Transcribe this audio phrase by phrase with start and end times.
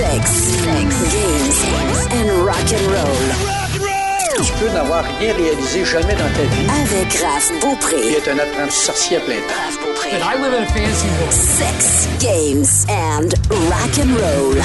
[0.00, 4.42] Sex, games and rock and roll.
[4.42, 6.66] Tu peux n'avoir rien réalisé jamais dans ta vie.
[6.86, 7.96] Avec Raph Il Beaupré.
[8.12, 9.54] est un apprenti sorcier à plein temps.
[9.62, 10.08] Raph Beaupré.
[10.12, 11.32] I live in a fancy world.
[11.32, 13.28] Sex, games and
[13.68, 14.62] rock and roll.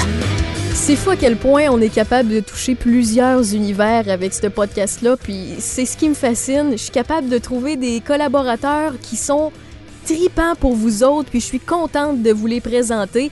[0.74, 5.18] C'est fou à quel point on est capable de toucher plusieurs univers avec ce podcast-là,
[5.22, 6.70] puis c'est ce qui me fascine.
[6.72, 9.52] Je suis capable de trouver des collaborateurs qui sont
[10.06, 13.30] tripants pour vous autres, puis je suis contente de vous les présenter.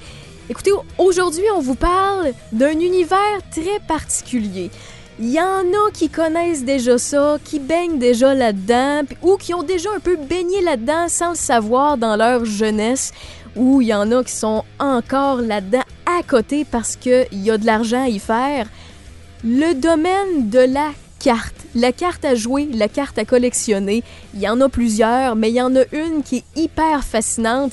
[0.51, 4.71] Écoutez, aujourd'hui, on vous parle d'un univers très particulier.
[5.18, 9.63] Il y en a qui connaissent déjà ça, qui baignent déjà là-dedans, ou qui ont
[9.63, 13.13] déjà un peu baigné là-dedans sans le savoir dans leur jeunesse,
[13.57, 17.57] ou il y en a qui sont encore là-dedans à côté parce qu'il y a
[17.57, 18.67] de l'argent à y faire.
[19.45, 20.90] Le domaine de la
[21.21, 24.03] carte, la carte à jouer, la carte à collectionner,
[24.35, 27.73] il y en a plusieurs, mais il y en a une qui est hyper fascinante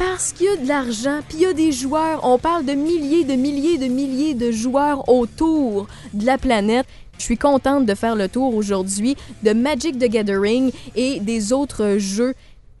[0.00, 2.72] parce qu'il y a de l'argent, puis il y a des joueurs, on parle de
[2.72, 6.86] milliers, de milliers, de milliers de joueurs autour de la planète.
[7.18, 11.98] Je suis contente de faire le tour aujourd'hui de Magic the Gathering et des autres
[11.98, 12.32] jeux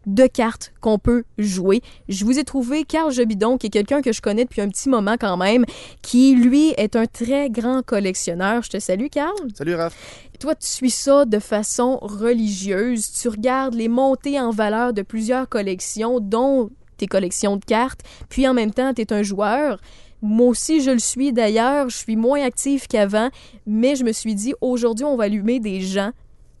[0.06, 1.82] de cartes qu'on peut jouer.
[2.08, 4.88] Je vous ai trouvé Carl Jobidon, qui est quelqu'un que je connais depuis un petit
[4.88, 5.66] moment quand même,
[6.00, 8.62] qui lui est un très grand collectionneur.
[8.62, 9.36] Je te salue, Carl.
[9.54, 9.94] Salut Raph.
[10.40, 13.12] Toi, tu suis ça de façon religieuse.
[13.12, 18.46] Tu regardes les montées en valeur de plusieurs collections, dont tes collections de cartes, puis
[18.46, 19.80] en même temps, tu es un joueur.
[20.22, 21.88] Moi aussi, je le suis d'ailleurs.
[21.88, 23.30] Je suis moins active qu'avant,
[23.66, 26.10] mais je me suis dit, aujourd'hui, on va allumer des gens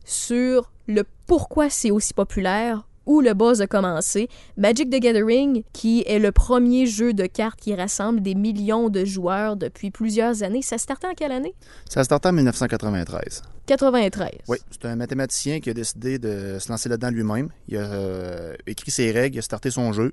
[0.04, 4.28] sur le pourquoi c'est aussi populaire, où le buzz a commencé.
[4.56, 9.04] Magic the Gathering, qui est le premier jeu de cartes qui rassemble des millions de
[9.04, 10.62] joueurs depuis plusieurs années.
[10.62, 11.54] Ça startait en quelle année?
[11.88, 13.42] Ça a starté en 1993.
[13.66, 14.30] 93.
[14.48, 17.50] Oui, c'est un mathématicien qui a décidé de se lancer là-dedans lui-même.
[17.68, 20.12] Il a euh, écrit ses règles, il a starté son jeu,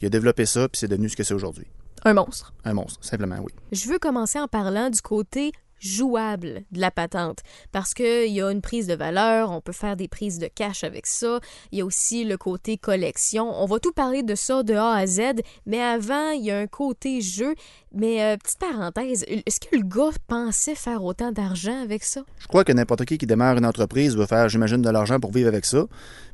[0.00, 1.66] il a développé ça, puis c'est devenu ce que c'est aujourd'hui.
[2.04, 2.52] Un monstre.
[2.64, 3.52] Un monstre, simplement, oui.
[3.72, 7.40] Je veux commencer en parlant du côté jouable de la patente
[7.72, 10.84] parce qu'il y a une prise de valeur, on peut faire des prises de cash
[10.84, 11.40] avec ça,
[11.72, 13.50] il y a aussi le côté collection.
[13.62, 15.20] On va tout parler de ça de A à Z,
[15.66, 17.54] mais avant, il y a un côté jeu.
[17.92, 22.22] Mais euh, petite parenthèse, est-ce que le gars pensait faire autant d'argent avec ça?
[22.38, 25.32] Je crois que n'importe qui qui démarre une entreprise veut faire, j'imagine, de l'argent pour
[25.32, 25.86] vivre avec ça.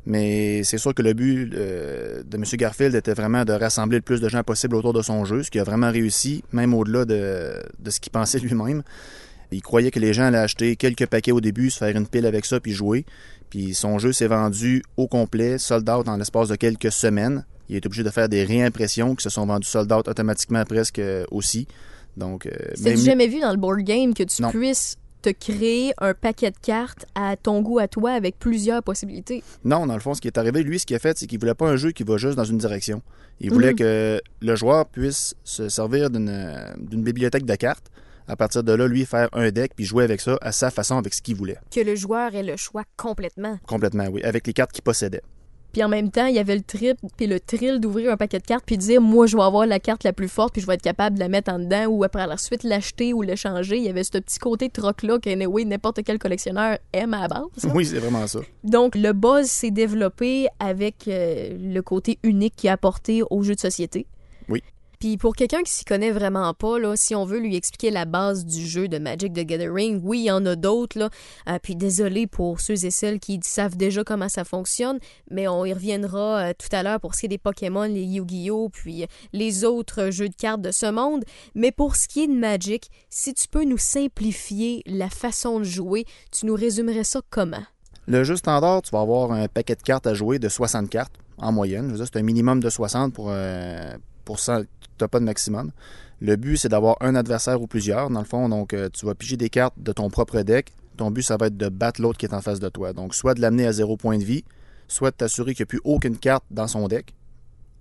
[0.04, 2.44] Mais c'est sûr que le but euh, de M.
[2.54, 5.50] Garfield était vraiment de rassembler le plus de gens possible autour de son jeu, ce
[5.50, 8.82] qui a vraiment réussi, même au-delà de, de ce qu'il pensait lui-même.
[9.52, 12.26] Il croyait que les gens allaient acheter quelques paquets au début, se faire une pile
[12.26, 13.04] avec ça, puis jouer.
[13.50, 17.44] Puis son jeu s'est vendu au complet, sold out en l'espace de quelques semaines.
[17.68, 20.98] Il est obligé de faire des réimpressions qui se sont vendues sold out automatiquement presque
[20.98, 21.68] euh, aussi.
[22.16, 22.50] Donc, euh,
[22.82, 24.50] même jamais vu dans le board game que tu Non.
[24.50, 29.42] puisses te créer un paquet de cartes à ton goût à toi avec plusieurs possibilités.
[29.64, 31.38] Non, dans le fond, ce qui est arrivé, lui, ce qu'il a fait, c'est qu'il
[31.38, 33.00] voulait pas un jeu qui va juste dans une direction.
[33.40, 33.76] Il voulait Mhm.
[33.76, 36.32] que le joueur puisse se servir d'une
[36.78, 37.90] d'une bibliothèque de cartes.
[38.28, 40.96] À partir de là, lui, faire un deck puis jouer avec ça à sa façon,
[40.96, 41.56] avec ce qu'il voulait.
[41.74, 43.58] Que le joueur ait le choix complètement.
[43.66, 44.22] Complètement, oui.
[44.22, 45.22] Avec les cartes qu'il possédait.
[45.72, 48.38] Puis en même temps, il y avait le trip puis le thrill d'ouvrir un paquet
[48.38, 50.62] de cartes puis de dire moi je vais avoir la carte la plus forte puis
[50.62, 53.22] je vais être capable de la mettre en dedans ou après la suite l'acheter ou
[53.22, 53.76] l'échanger.
[53.76, 57.22] Il y avait ce petit côté troc là que anyway, n'importe quel collectionneur aime à
[57.22, 57.72] la base.
[57.74, 58.40] Oui, c'est vraiment ça.
[58.64, 63.54] Donc le buzz s'est développé avec euh, le côté unique qui a apporté aux jeux
[63.54, 64.06] de société.
[65.02, 68.04] Puis pour quelqu'un qui s'y connaît vraiment pas, là, si on veut lui expliquer la
[68.04, 70.96] base du jeu de Magic the Gathering, oui, il y en a d'autres.
[70.96, 71.10] Là.
[71.48, 75.64] Euh, puis désolé pour ceux et celles qui savent déjà comment ça fonctionne, mais on
[75.64, 78.68] y reviendra euh, tout à l'heure pour ce qui est des Pokémon, les Yu-Gi-Oh!
[78.68, 81.24] puis euh, les autres jeux de cartes de ce monde.
[81.56, 85.64] Mais pour ce qui est de Magic, si tu peux nous simplifier la façon de
[85.64, 87.64] jouer, tu nous résumerais ça comment?
[88.06, 91.14] Le jeu standard, tu vas avoir un paquet de cartes à jouer de 60 cartes
[91.38, 91.92] en moyenne.
[91.96, 94.62] C'est un minimum de 60 pour, euh, pour 100,
[95.08, 95.70] pas de maximum.
[96.20, 98.48] Le but, c'est d'avoir un adversaire ou plusieurs, dans le fond.
[98.48, 100.72] Donc, euh, tu vas piger des cartes de ton propre deck.
[100.96, 102.92] Ton but, ça va être de battre l'autre qui est en face de toi.
[102.92, 104.44] Donc, soit de l'amener à zéro point de vie,
[104.88, 107.14] soit de t'assurer qu'il n'y a plus aucune carte dans son deck,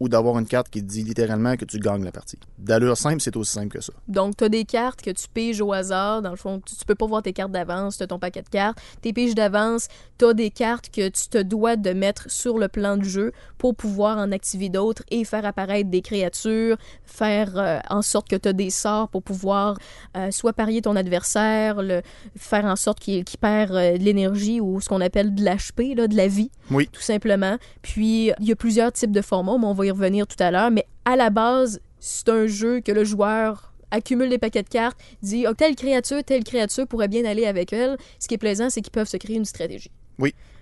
[0.02, 2.40] ou d'avoir une carte qui te dit littéralement que tu gagnes la partie.
[2.58, 3.94] D'allure simple, c'est aussi simple que ça.
[4.08, 6.24] Donc, tu as des cartes que tu piges au hasard.
[6.24, 8.42] Dans le fond, tu, tu peux pas voir tes cartes d'avance, tu as ton paquet
[8.42, 8.80] de cartes.
[9.04, 12.68] Tes piges d'avance, tu as des cartes que tu te dois de mettre sur le
[12.68, 17.78] plan de jeu pour pouvoir en activer d'autres et faire apparaître des créatures, faire euh,
[17.92, 19.78] en sorte que tu as des sorts pour pouvoir
[20.18, 22.02] euh, soit parier ton adversaire, le,
[22.36, 25.96] faire en sorte qu'il qu'il perd euh, de l'énergie ou ce qu'on appelle de l'HP,
[25.96, 26.90] de la vie Oui.
[26.92, 27.58] tout simplement.
[27.84, 30.52] Puis, il y a plusieurs types de formats, mais on va y revenir tout à
[30.52, 30.72] l'heure.
[30.72, 34.98] Mais à la base, c'est un jeu que le joueur accumule des paquets de cartes,
[35.22, 37.98] dit oh, telle créature, telle créature pourrait bien aller avec elle.
[38.20, 39.92] Ce qui est plaisant, c'est qu'ils peuvent se créer une stratégie.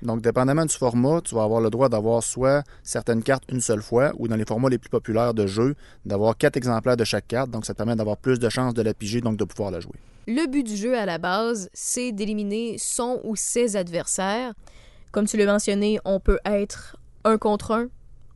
[0.02, 3.82] Donc, dépendamment du format, tu vas avoir le droit d'avoir soit certaines cartes une seule
[3.82, 7.28] fois ou dans les formats les plus populaires de jeu, d'avoir quatre exemplaires de chaque
[7.28, 7.50] carte.
[7.50, 9.82] Donc, ça te permet d'avoir plus de chances de la piger, donc de pouvoir la
[9.82, 9.96] jouer.
[10.28, 14.54] Le but du jeu à la base, c'est d'éliminer son ou ses adversaires.
[15.12, 16.96] Comme tu l'as mentionné, on peut être
[17.26, 17.88] un contre un,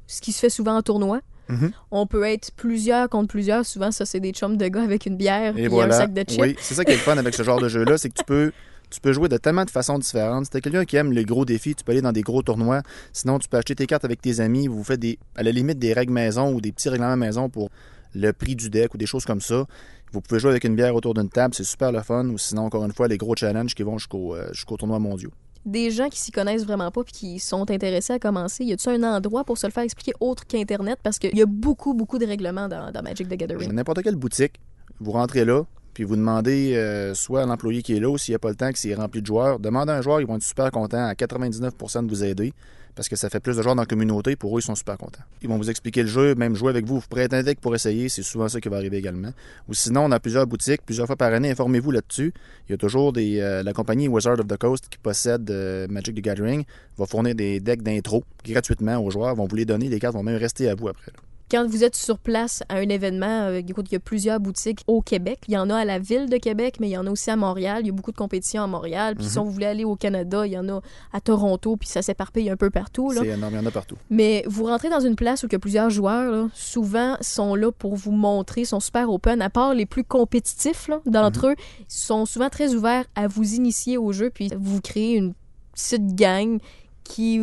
[0.08, 1.22] ce qui se fait souvent en tournoi.
[1.50, 1.72] Mhm.
[1.92, 3.66] On peut être plusieurs contre plusieurs.
[3.66, 5.96] Souvent, ça, c'est des chums de gars avec une bière Et voilà.
[5.96, 6.42] un sac de chips.
[6.42, 8.24] Oui, c'est ça qui est le fun avec ce genre de jeu-là, c'est que tu
[8.24, 8.52] peux,
[8.90, 10.46] tu peux jouer de tellement de façons différentes.
[10.46, 12.82] Si t'es quelqu'un qui aime les gros défis, tu peux aller dans des gros tournois.
[13.12, 14.68] Sinon, tu peux acheter tes cartes avec tes amis.
[14.68, 17.70] Vous faites des, à la limite des règles maison ou des petits règlements maison pour
[18.16, 19.66] le prix du deck ou des choses comme ça.
[20.14, 22.26] Vous pouvez jouer avec une bière autour d'une table, c'est super le fun.
[22.30, 25.32] Ou sinon, encore une fois, les gros challenges qui vont jusqu'au euh, tournoi mondiaux.
[25.66, 28.90] Des gens qui s'y connaissent vraiment pas puis qui sont intéressés à commencer, y a-tu
[28.90, 31.00] un endroit pour se le faire expliquer autre qu'Internet?
[31.02, 33.72] Parce qu'il y a beaucoup, beaucoup de règlements dans, dans Magic the Gathering.
[33.72, 34.60] N'importe quelle boutique,
[35.00, 35.64] vous rentrez là,
[35.94, 38.50] puis vous demandez euh, soit à l'employé qui est là ou s'il n'y a pas
[38.50, 39.60] le temps, que c'est rempli de joueurs.
[39.60, 42.54] Demandez à un joueur, ils vont être super contents à 99% de vous aider
[42.96, 44.36] parce que ça fait plus de joueurs dans la communauté.
[44.36, 45.24] Pour eux, ils sont super contents.
[45.42, 47.00] Ils vont vous expliquer le jeu, même jouer avec vous.
[47.00, 48.10] Vous être un deck pour essayer.
[48.10, 49.32] C'est souvent ça qui va arriver également.
[49.68, 51.52] Ou sinon, on a plusieurs boutiques, plusieurs fois par année.
[51.52, 52.34] Informez-vous là-dessus.
[52.68, 55.88] Il y a toujours des, euh, la compagnie Wizard of the Coast qui possède euh,
[55.90, 56.64] Magic the Gathering
[56.98, 59.36] va fournir des decks d'intro gratuitement aux joueurs.
[59.36, 59.90] vont vous les donner.
[59.90, 61.12] Les cartes vont même rester à vous après.
[61.52, 64.82] Quand vous êtes sur place à un événement, euh, écoute, il y a plusieurs boutiques
[64.88, 65.40] au Québec.
[65.48, 67.30] Il y en a à la ville de Québec, mais il y en a aussi
[67.30, 67.82] à Montréal.
[67.82, 69.16] Il y a beaucoup de compétitions à Montréal.
[69.16, 70.82] Puis si on voulait aller au Canada, il y en a
[71.12, 73.12] à Toronto, puis ça s'éparpille un peu partout.
[73.12, 73.22] Là.
[73.22, 73.98] C'est énorme, il y en a partout.
[74.10, 77.56] Mais vous rentrez dans une place où il y a plusieurs joueurs, là, souvent sont
[77.56, 81.56] là pour vous montrer, sont super open, à part les plus compétitifs d'entre eux,
[81.88, 85.34] sont souvent très ouverts à vous initier au jeu, puis vous créez une
[85.74, 86.60] petite gang
[87.04, 87.40] qui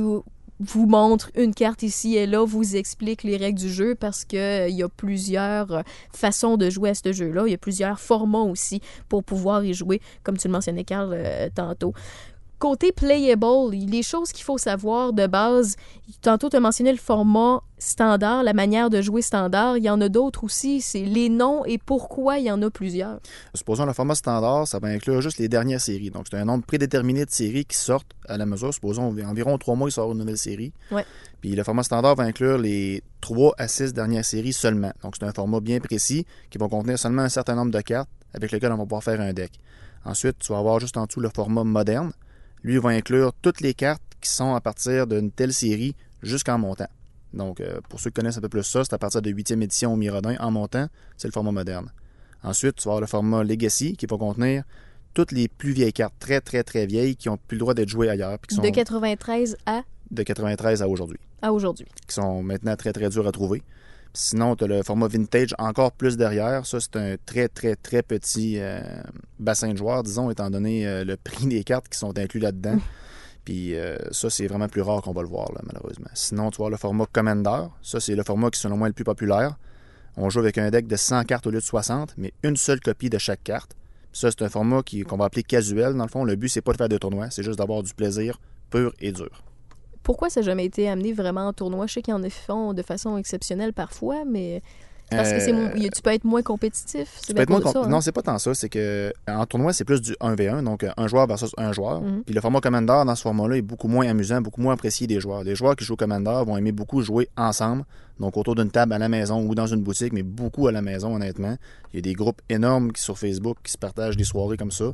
[0.61, 4.37] vous montre une carte ici et là, vous explique les règles du jeu parce que
[4.37, 7.45] euh, il y a plusieurs euh, façons de jouer à ce jeu-là.
[7.47, 11.13] Il y a plusieurs formats aussi pour pouvoir y jouer, comme tu le mentionnais, Carl,
[11.15, 11.95] euh, tantôt.
[12.61, 15.77] Côté playable, les choses qu'il faut savoir de base,
[16.21, 19.99] tantôt tu as mentionné le format standard, la manière de jouer standard, il y en
[20.03, 23.21] a d'autres aussi, c'est les noms et pourquoi il y en a plusieurs.
[23.55, 26.11] Supposons le format standard, ça va inclure juste les dernières séries.
[26.11, 28.75] Donc, c'est un nombre prédéterminé de séries qui sortent à la mesure.
[28.75, 30.75] Supposons environ trois mois, il sort une nouvelle série.
[30.91, 31.07] Ouais.
[31.41, 34.93] Puis le format standard va inclure les trois à six dernières séries seulement.
[35.03, 38.11] Donc, c'est un format bien précis qui va contenir seulement un certain nombre de cartes
[38.35, 39.53] avec lesquelles on va pouvoir faire un deck.
[40.05, 42.13] Ensuite, tu vas avoir juste en dessous le format moderne.
[42.63, 46.59] Lui, il va inclure toutes les cartes qui sont à partir d'une telle série jusqu'en
[46.59, 46.89] montant.
[47.33, 49.63] Donc, euh, pour ceux qui connaissent un peu plus ça, c'est à partir de 8e
[49.63, 51.91] édition au Mirodin en montant, c'est le format moderne.
[52.43, 54.65] Ensuite, tu vas avoir le format Legacy qui va contenir
[55.15, 57.89] toutes les plus vieilles cartes, très très très vieilles, qui n'ont plus le droit d'être
[57.89, 61.87] jouées ailleurs, puis qui sont De 93 à, de 93 à aujourd'hui, à aujourd'hui.
[62.07, 63.63] qui sont maintenant très très durs à trouver.
[64.13, 66.67] Sinon, tu as le format vintage encore plus derrière.
[66.67, 68.81] Ça, c'est un très très très petit euh,
[69.39, 72.79] bassin de joueurs, disons, étant donné euh, le prix des cartes qui sont inclus là-dedans.
[73.45, 76.11] Puis euh, ça, c'est vraiment plus rare qu'on va le voir, là, malheureusement.
[76.15, 77.69] Sinon, tu vois le format Commander.
[77.83, 79.57] Ça, c'est le format qui, selon moi, est le plus populaire.
[80.17, 82.81] On joue avec un deck de 100 cartes au lieu de 60, mais une seule
[82.81, 83.77] copie de chaque carte.
[84.13, 86.25] Puis ça, c'est un format qu'on va appeler casuel, dans le fond.
[86.25, 88.41] Le but, c'est pas de faire de tournoi, c'est juste d'avoir du plaisir
[88.71, 89.43] pur et dur.
[90.03, 91.87] Pourquoi ça n'a jamais été amené vraiment en tournoi?
[91.87, 94.63] Je sais qu'ils en font de façon exceptionnelle parfois, mais
[95.11, 97.21] parce que c'est Euh, tu peux être moins compétitif.
[97.27, 97.89] Tu peux être moins ça, hein?
[97.89, 98.55] Non, c'est pas tant ça.
[98.55, 102.01] C'est que en tournoi, c'est plus du 1v1, donc euh, un joueur versus un joueur.
[102.01, 102.23] Mhm.
[102.25, 105.21] Puis le format Commander, dans ce format-là, est beaucoup moins amusant, beaucoup moins apprécié des
[105.21, 105.43] joueurs.
[105.43, 107.85] Les joueurs qui jouent au Commander vont aimer beaucoup jouer ensemble,
[108.21, 110.83] donc autour d'une table à la maison ou dans une boutique, mais beaucoup à la
[110.83, 111.57] maison, honnêtement.
[111.93, 114.71] Il y a des groupes énormes qui, sur Facebook qui se partagent des soirées comme
[114.71, 114.93] ça.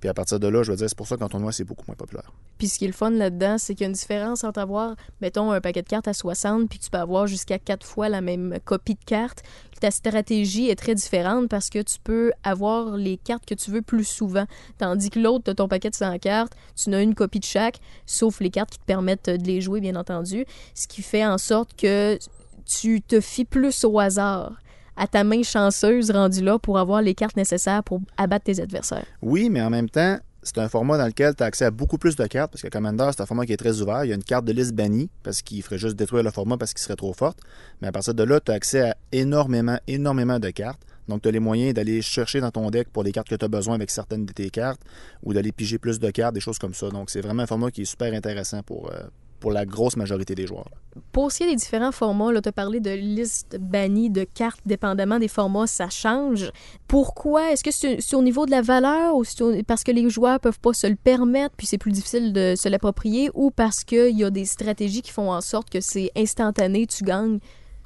[0.00, 1.84] Puis à partir de là, je veux dire, c'est pour ça qu'en tournoi, c'est beaucoup
[1.86, 2.32] moins populaire.
[2.58, 4.96] Puis ce qui est le fun là-dedans, c'est qu'il y a une différence entre avoir,
[5.20, 8.20] mettons, un paquet de cartes à 60, puis tu peux avoir jusqu'à quatre fois la
[8.20, 9.42] même copie de cartes.
[9.80, 13.82] Ta stratégie est très différente parce que tu peux avoir les cartes que tu veux
[13.82, 14.44] plus souvent.
[14.78, 17.80] Tandis que l'autre, tu ton paquet de 100 cartes, tu n'as une copie de chaque,
[18.04, 20.44] sauf les cartes qui te permettent de les jouer, bien entendu.
[20.74, 22.18] Ce qui fait en sorte que
[22.66, 24.52] tu te fies plus au hasard
[24.96, 29.06] à ta main chanceuse rendue là pour avoir les cartes nécessaires pour abattre tes adversaires?
[29.22, 31.98] Oui, mais en même temps, c'est un format dans lequel tu as accès à beaucoup
[31.98, 34.04] plus de cartes, parce que Commander, c'est un format qui est très ouvert.
[34.04, 36.56] Il y a une carte de liste bannie, parce qu'il ferait juste détruire le format
[36.56, 37.38] parce qu'il serait trop forte.
[37.82, 40.80] Mais à partir de là, tu as accès à énormément, énormément de cartes.
[41.08, 43.44] Donc, tu as les moyens d'aller chercher dans ton deck pour les cartes que tu
[43.44, 44.80] as besoin avec certaines de tes cartes,
[45.22, 46.88] ou d'aller piger plus de cartes, des choses comme ça.
[46.88, 49.00] Donc, c'est vraiment un format qui est super intéressant pour, euh,
[49.40, 50.68] pour la grosse majorité des joueurs.
[51.12, 54.60] Pour ce qui est des différents formats, tu as parlé de liste bannie de cartes,
[54.66, 56.50] dépendamment des formats, ça change.
[56.86, 57.50] Pourquoi?
[57.52, 60.60] Est-ce que c'est au niveau de la valeur ou au- parce que les joueurs peuvent
[60.60, 64.24] pas se le permettre puis c'est plus difficile de se l'approprier ou parce qu'il y
[64.24, 67.38] a des stratégies qui font en sorte que c'est instantané, tu gagnes?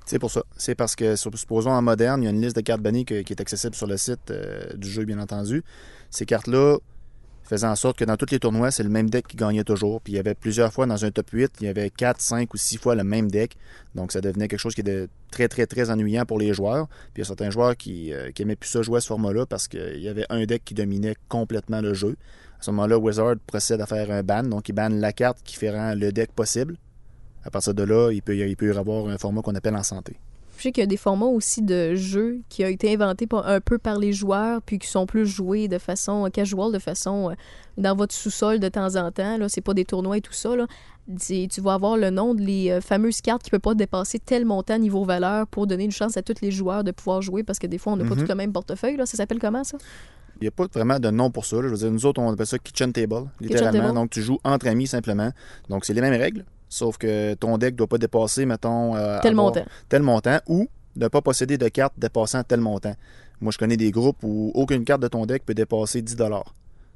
[0.07, 0.43] C'est pour ça.
[0.57, 3.05] C'est parce que, sup- supposons en moderne, il y a une liste de cartes bannies
[3.05, 5.63] que- qui est accessible sur le site euh, du jeu, bien entendu.
[6.11, 6.77] Ces cartes-là,
[7.45, 10.01] faisant en sorte que dans tous les tournois, c'est le même deck qui gagnait toujours.
[10.01, 12.53] Puis il y avait plusieurs fois dans un top 8, il y avait 4, 5
[12.53, 13.57] ou 6 fois le même deck.
[13.95, 16.89] Donc ça devenait quelque chose qui était très, très, très ennuyant pour les joueurs.
[16.89, 19.09] Puis il y a certains joueurs qui, euh, qui aimaient plus ça jouer à ce
[19.09, 22.17] format-là parce qu'il y avait un deck qui dominait complètement le jeu.
[22.59, 24.43] À ce moment-là, Wizard procède à faire un ban.
[24.43, 26.77] Donc il banne la carte qui fait le deck possible.
[27.45, 30.17] À partir de là, il peut y avoir un format qu'on appelle en santé.
[30.65, 33.77] Sais qu'il y a des formats aussi de jeux qui ont été inventés un peu
[33.77, 37.35] par les joueurs, puis qui sont plus joués de façon casual, de façon euh,
[37.77, 39.37] dans votre sous-sol de temps en temps.
[39.37, 40.57] Là, c'est pas des tournois et tout ça.
[40.57, 40.67] Là.
[41.19, 44.19] Tu vas avoir le nom de les euh, fameuses cartes qui ne peuvent pas dépasser
[44.19, 47.43] tel montant niveau valeur pour donner une chance à tous les joueurs de pouvoir jouer
[47.43, 48.23] parce que des fois, on n'a pas Mhm.
[48.23, 48.97] tout le même portefeuille.
[48.97, 49.05] Là.
[49.05, 49.77] Ça s'appelle comment ça?
[50.41, 51.57] Il n'y a pas vraiment de nom pour ça.
[51.57, 51.65] là.
[51.65, 53.83] Je veux dire, nous autres, on appelle ça kitchen table, littéralement.
[53.83, 53.95] table?
[53.95, 55.31] Donc, tu joues entre amis simplement.
[55.69, 59.19] Donc, c'est les mêmes règles, sauf que ton deck ne doit pas dépasser, mettons, euh,
[59.23, 59.65] Tel montant.
[59.89, 62.95] tel montant ou ne pas posséder de cartes dépassant tel montant.
[63.41, 66.17] Moi, je connais des groupes où aucune carte de ton deck peut dépasser 10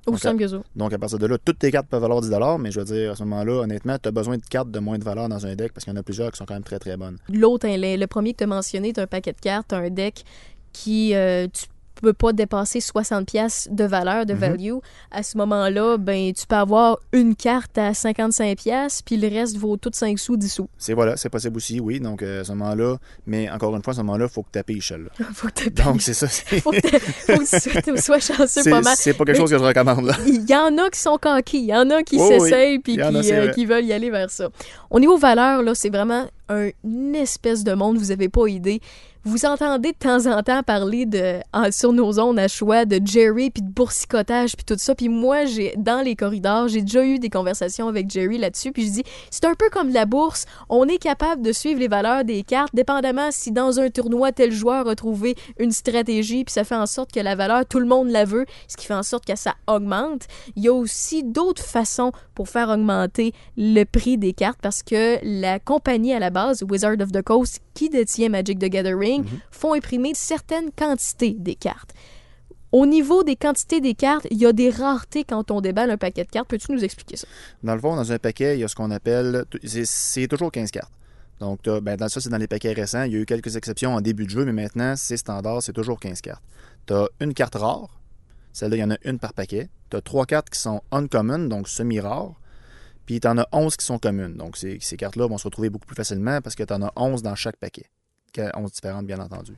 [0.07, 0.19] Au Ok.
[0.19, 0.61] simple que ça.
[0.75, 2.31] Donc, à partir de là, toutes tes cartes peuvent valoir 10
[2.61, 4.99] mais je veux dire, à ce moment-là, honnêtement, tu as besoin de cartes de moins
[4.99, 6.63] de valeur dans un deck parce qu'il y en a plusieurs qui sont quand même
[6.65, 7.19] très, très bonnes.
[7.29, 10.25] L'autre, hein, le, premier que tu as mentionné, tu un paquet de cartes, un deck
[10.73, 11.67] qui euh, tu
[12.01, 14.39] peux pas dépasser 60 pièces de valeur, de Mhm.
[14.41, 14.75] value.
[15.11, 19.57] À ce moment-là, ben tu peux avoir une carte à 55 pièces, puis le reste
[19.57, 20.69] vaut tout 5 sous, 10 sous.
[20.79, 22.01] C'est voilà, c'est possible aussi, oui.
[22.01, 24.49] Donc, euh, à ce moment-là, mais encore une fois, à ce moment-là, il faut que
[24.57, 25.25] tu payes là.
[25.35, 26.27] faut que tu Donc, c'est ça.
[26.63, 28.95] faut que faut que tu sois- chanceux pas mal.
[28.97, 30.13] c'est pas quelque chose que je recommande.
[30.27, 32.41] Il y en a qui sont conquis, il y en a qui Oui, oui.
[32.41, 34.49] s'essayent puis en a, qui, euh, qui veulent y aller vers ça.
[34.91, 36.71] Au niveau valeur, là, c'est vraiment un
[37.15, 38.81] espèce de monde, vous avez pas idée.
[39.25, 41.41] Vous entendez de temps en temps parler de
[41.71, 44.95] sur nos ondes à choix de Jerry puis de boursicotage puis tout ça.
[44.95, 48.73] Puis moi, j'ai dans les corridors, j'ai déjà eu des conversations avec Jerry là-dessus.
[48.73, 50.47] Puis je dis, c'est un peu comme la bourse.
[50.71, 54.53] On est capable de suivre les valeurs des cartes, dépendamment si dans un tournoi tel
[54.53, 57.87] joueur a trouvé une stratégie, puis ça fait en sorte que la valeur tout le
[57.87, 60.23] monde la veut, ce qui fait en sorte que ça augmente.
[60.57, 65.19] Il y a aussi d'autres façons pour faire augmenter le prix des cartes parce que
[65.23, 66.38] la compagnie à la base,
[66.69, 71.93] Wizard of the Coast, qui détient Magic the Gathering, font imprimer certaines quantités des cartes.
[72.71, 75.97] Au niveau des quantités des cartes, il y a des raretés quand on déballe un
[75.97, 76.49] paquet de cartes.
[76.49, 77.27] Peux-tu nous expliquer ça?
[77.63, 79.45] Dans le fond, dans un paquet, il y a ce qu'on appelle.
[79.65, 80.93] c'est- toujours 15 cartes.
[81.41, 83.05] Donc, ben, dans ça, c'est dans les paquets récents.
[83.05, 85.73] Il y a eu quelques exceptions en début de jeu, mais maintenant, c'est standard, c'est
[85.73, 86.43] toujours 15 cartes.
[86.87, 87.89] Tu as une carte rare.
[88.53, 89.69] Celle-là, il y en a une par paquet.
[89.89, 92.35] Tu as trois cartes qui sont uncommon, donc semi-rares.
[93.09, 94.35] Puis tu en as 11 qui sont communes.
[94.37, 96.93] Donc, ces, ces cartes-là vont se retrouver beaucoup plus facilement parce que tu en as
[96.95, 97.87] 11 dans chaque paquet.
[98.35, 99.57] Que- 11 différentes, bien entendu.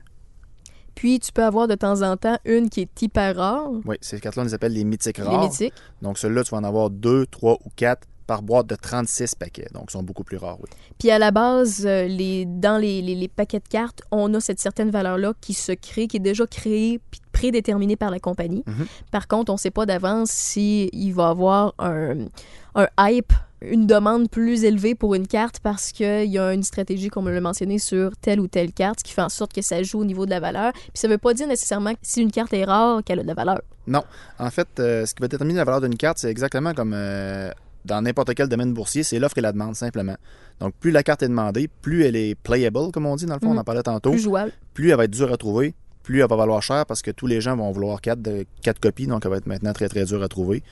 [0.95, 4.19] Puis tu peux avoir de temps en temps une qui est hyper rare, Oui, ces
[4.19, 5.43] cartes-là, on les appelle les mythiques les rares.
[5.43, 5.73] mythiques.
[6.01, 9.67] Donc, celles-là, tu vas en avoir 2, 3 ou 4 par boîte de 36 paquets.
[9.73, 10.69] Donc, ils sont beaucoup plus rares, oui.
[10.99, 14.39] Puis à la base, euh, les, dans les, les- les paquets de cartes, on a
[14.39, 18.63] cette certaine valeur-là qui se crée, qui est déjà créée puis prédéterminée par la compagnie.
[18.67, 18.85] Mhm.
[19.11, 22.27] Par contre, on ne sait pas d'avance s'il va y avoir un,
[22.75, 27.09] un hype, une demande plus élevée pour une carte parce qu'il y a une stratégie,
[27.09, 29.61] comme on l'a mentionné, sur telle ou telle carte, ce qui fait en sorte que
[29.61, 30.71] ça joue au niveau de la valeur.
[30.73, 33.23] Puis ça ne veut pas dire nécessairement que si une carte est rare, qu'elle a
[33.23, 33.61] de la valeur.
[33.87, 34.03] Non.
[34.39, 37.51] En fait, euh, ce qui va déterminer la valeur d'une carte, c'est exactement comme euh,
[37.85, 40.15] dans n'importe quel domaine boursier, c'est l'offre et la demande, simplement.
[40.59, 43.39] Donc, plus la carte est demandée, plus elle est playable, comme on dit, dans le
[43.39, 43.57] fond, Mhm.
[43.57, 44.51] on en parlait tantôt, Plus jouable.
[44.75, 47.27] plus elle va être dure à trouver, plus elle va valoir cher parce que tous
[47.27, 50.05] les gens vont vouloir quatre, de, quatre copies, donc elle va être maintenant très, très
[50.05, 50.63] dure à trouver.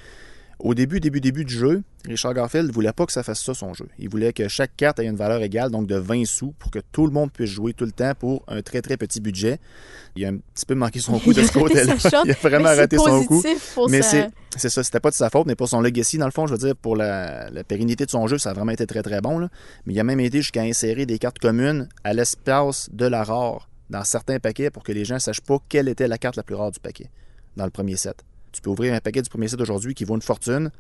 [0.60, 3.54] Au début, début, début du jeu, Richard Garfield ne voulait pas que ça fasse ça
[3.54, 3.88] son jeu.
[3.98, 6.80] Il voulait que chaque carte ait une valeur égale, donc de 20 sous, pour que
[6.92, 9.58] tout le monde puisse jouer tout le temps pour un très très petit budget.
[10.18, 11.96] Il a un petit peu manqué son coup de ce côté-là.
[12.26, 13.42] Il a vraiment raté son coup.
[13.88, 16.32] Mais c'est c'est ça, c'était pas de sa faute, mais pour son legacy, dans le
[16.32, 18.86] fond, je veux dire, pour la, la pérennité de son jeu, ça a vraiment été
[18.86, 19.40] très très bon.
[19.40, 19.48] là.
[19.86, 23.69] Mais il a même été jusqu'à insérer des cartes communes à l'espace de la rare
[23.90, 26.44] dans certains paquets pour que les gens ne sachent pas quelle était la carte la
[26.44, 27.10] plus rare du paquet
[27.56, 28.24] dans le premier set.
[28.52, 30.72] Tu peux ouvrir un paquet du premier set aujourd'hui qui vaut une fortune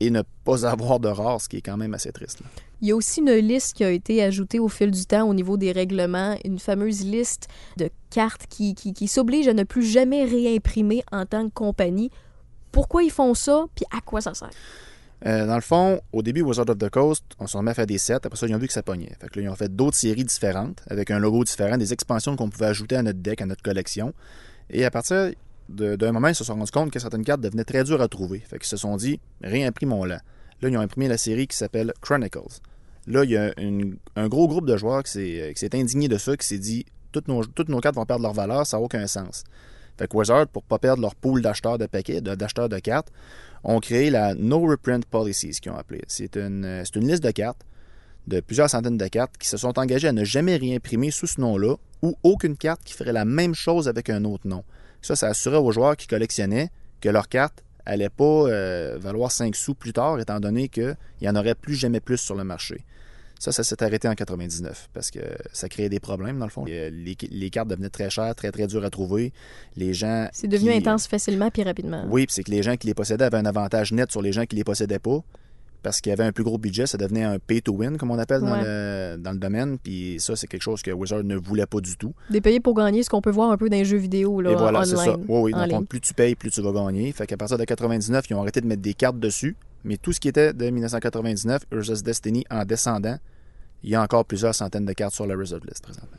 [0.00, 2.40] et ne pas avoir de rare, ce qui est quand même assez triste.
[2.80, 5.34] Il y a aussi une liste qui a été ajoutée au fil du temps au
[5.34, 9.84] niveau des règlements, une fameuse liste de cartes qui, qui, qui s'oblige à ne plus
[9.84, 12.10] jamais réimprimer en tant que compagnie.
[12.72, 14.50] Pourquoi ils font ça, puis à quoi ça sert?
[15.26, 17.86] Euh, dans le fond, au début, Wizard of the Coast, on se remet à faire
[17.86, 18.14] des sets.
[18.14, 19.12] Après ça, ils ont vu que ça pognait.
[19.20, 22.36] Fait que là, ils ont fait d'autres séries différentes, avec un logo différent, des expansions
[22.36, 24.12] qu'on pouvait ajouter à notre deck, à notre collection.
[24.68, 25.32] Et à partir
[25.68, 28.40] d'un moment, ils se sont rendus compte que certaines cartes devenaient très dures à trouver.
[28.40, 30.20] Fait qu'ils se sont dit, réimprimons-la.
[30.60, 32.60] Là, ils ont imprimé la série qui s'appelle Chronicles.
[33.06, 33.52] Là, il y a
[34.16, 37.80] un gros groupe de joueurs qui s'est indigné de ça, qui s'est dit, toutes nos
[37.80, 39.44] cartes vont perdre leur valeur, ça n'a aucun sens.
[39.96, 43.12] Fait que Wizard, pour pas perdre leur pool d'acheteurs de paquets, d'acheteurs de cartes,
[43.62, 46.02] ont créé la No Reprint Policy, ce qu'ils ont appelé.
[46.06, 47.62] C'est une, euh, une liste de cartes,
[48.26, 51.40] de plusieurs centaines de cartes, qui se sont engagées à ne jamais réimprimer sous ce
[51.40, 54.64] nom-là ou aucune carte qui ferait la même chose avec un autre nom.
[55.00, 56.70] Ça, ça assurait aux joueurs qui collectionnaient
[57.00, 61.28] que leur carte allait pas euh, valoir 5 sous plus tard, étant donné qu'il n'y
[61.28, 62.84] en aurait plus jamais plus sur le marché.
[63.44, 65.18] Ça, ça s'est arrêté en 99 parce que
[65.52, 66.64] ça créait des problèmes, dans le fond.
[66.64, 69.34] Les, les- cartes devenaient très chères, très, très dures à trouver.
[69.76, 70.28] Les gens.
[70.32, 72.06] C'est devenu qui- intense facilement puis rapidement.
[72.08, 74.32] Oui, puis c'est que les gens qui les possédaient avaient un avantage net sur les
[74.32, 75.18] gens qui les possédaient pas.
[75.82, 78.10] Parce qu'il y avait un plus gros budget, ça devenait un pay to win, comme
[78.10, 79.76] on appelle dans, le, dans le domaine.
[79.78, 82.14] Puis ça, c'est quelque chose que Wizard ne voulait pas du tout.
[82.30, 84.52] Des payés pour gagner, ce qu'on peut voir un peu dans les jeux vidéo là,
[84.52, 85.18] Et voilà, c'est ça.
[85.28, 85.52] Oui, oui.
[85.52, 87.12] Dans fond, plus tu payes, plus tu vas gagner.
[87.12, 89.54] Fait qu'à partir de 99, ils ont arrêté de mettre des cartes dessus.
[89.84, 93.18] Mais tout ce qui était de 1999, Urza's Destiny en descendant,
[93.84, 96.18] il y a encore plusieurs centaines de cartes sur la Reserve List présentement.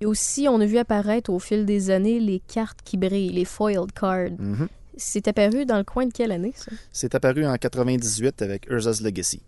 [0.00, 3.44] Et aussi, on a vu apparaître au fil des années les cartes qui brillent, les
[3.44, 4.32] foiled cards.
[4.38, 4.68] Mhm.
[4.96, 6.70] C'est apparu dans le coin de quelle année, ça?
[6.92, 9.40] C'est apparu en 98 avec Urza's Legacy.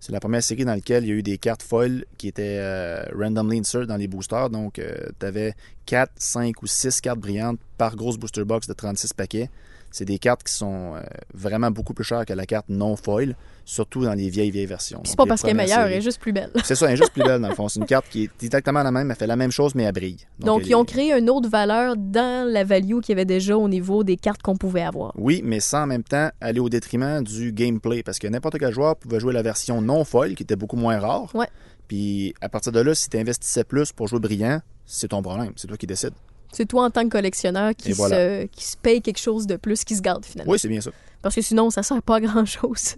[0.00, 2.58] C'est la première série dans laquelle il y a eu des cartes foil qui étaient
[2.60, 4.48] euh, randomly insert dans les boosters.
[4.48, 4.80] Donc,
[5.18, 5.54] tu avais
[5.86, 9.50] 4, 5 ou 6 cartes brillantes par grosse booster box de 36 paquets.
[9.90, 11.02] C'est des cartes qui sont euh,
[11.34, 15.00] vraiment beaucoup plus chères que la carte non foil, surtout dans les vieilles, vieilles versions.
[15.04, 16.50] C'est pas parce qu'elle est meilleure, elle est juste plus belle.
[16.64, 17.68] C'est ça, elle est juste plus belle dans le fond.
[17.68, 19.92] C'est une carte qui est exactement la même, elle fait la même chose, mais elle
[19.92, 20.18] brille.
[20.40, 23.56] Donc, elle ils ont créé une autre valeur dans la value qu'il y avait déjà
[23.56, 25.12] au niveau des cartes qu'on pouvait avoir.
[25.16, 28.02] Oui, mais sans en même temps aller au détriment du gameplay.
[28.02, 30.98] Parce que n'importe quel joueur pouvait jouer la version non foil, qui était beaucoup moins
[30.98, 31.34] rare.
[31.34, 31.48] Ouais.
[31.88, 35.52] Puis à partir de là, si tu investissais plus pour jouer brillant, c'est ton problème.
[35.56, 36.14] C'est toi qui décides.
[36.52, 38.16] C'est toi, en tant que collectionneur, qui, voilà.
[38.16, 40.52] se, qui se paye quelque chose de plus, qui se garde finalement.
[40.52, 40.90] Oui, c'est bien ça.
[41.22, 42.96] Parce que sinon, ça sert pas à grand-chose.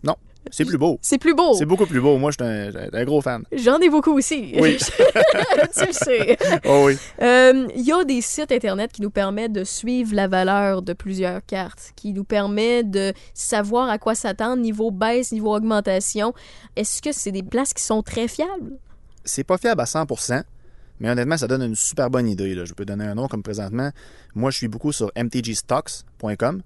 [0.50, 0.99] C'est plus beau.
[1.02, 1.54] C'est plus beau.
[1.54, 2.16] C'est beaucoup plus beau.
[2.16, 3.45] Moi, je suis un, un gros fan.
[3.52, 4.52] J'en ai beaucoup aussi.
[4.59, 4.78] Oui.
[5.76, 6.38] tu le sais.
[6.64, 6.97] Oh oui.
[7.21, 10.92] Euh, Il y a des sites Internet qui nous permettent de suivre la valeur de
[10.92, 16.33] plusieurs cartes, qui nous permet de savoir à quoi s'attendre, niveau baisse, niveau augmentation.
[16.75, 18.78] Est-ce que c'est des places qui sont très fiables?
[19.25, 20.42] C'est pas fiable à 100%,
[21.00, 22.54] mais honnêtement, ça donne une super bonne idée.
[22.54, 22.64] là.
[22.64, 23.90] Je peux donner un nom comme présentement.
[24.35, 26.62] Moi, je suis beaucoup sur mtgstocks.com.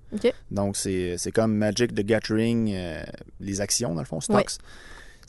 [0.50, 3.02] Donc, c'est comme Magic the Gathering, euh,
[3.40, 4.36] les actions, dans le fond, stocks.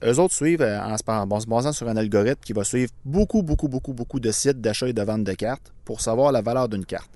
[0.04, 2.64] Eux autres suivent euh, en, se en- en se basant sur un algorithme qui va
[2.66, 6.32] suivre beaucoup, beaucoup, beaucoup, beaucoup de sites d'achat et de vente de cartes pour savoir
[6.34, 7.10] la valeur d'une carte.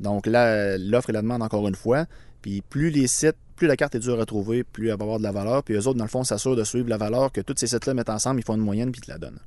[0.00, 2.06] Donc là, l'offre et la demande encore une fois.
[2.42, 5.18] Puis plus les sites, plus la carte est dure à trouver, plus elle va avoir
[5.18, 5.62] de la valeur.
[5.62, 7.94] Puis eux autres, dans le fond, s'assurent de suivre la valeur que tous ces sites-là
[7.94, 9.40] mettent ensemble, ils font une moyenne puis ils te la donnent.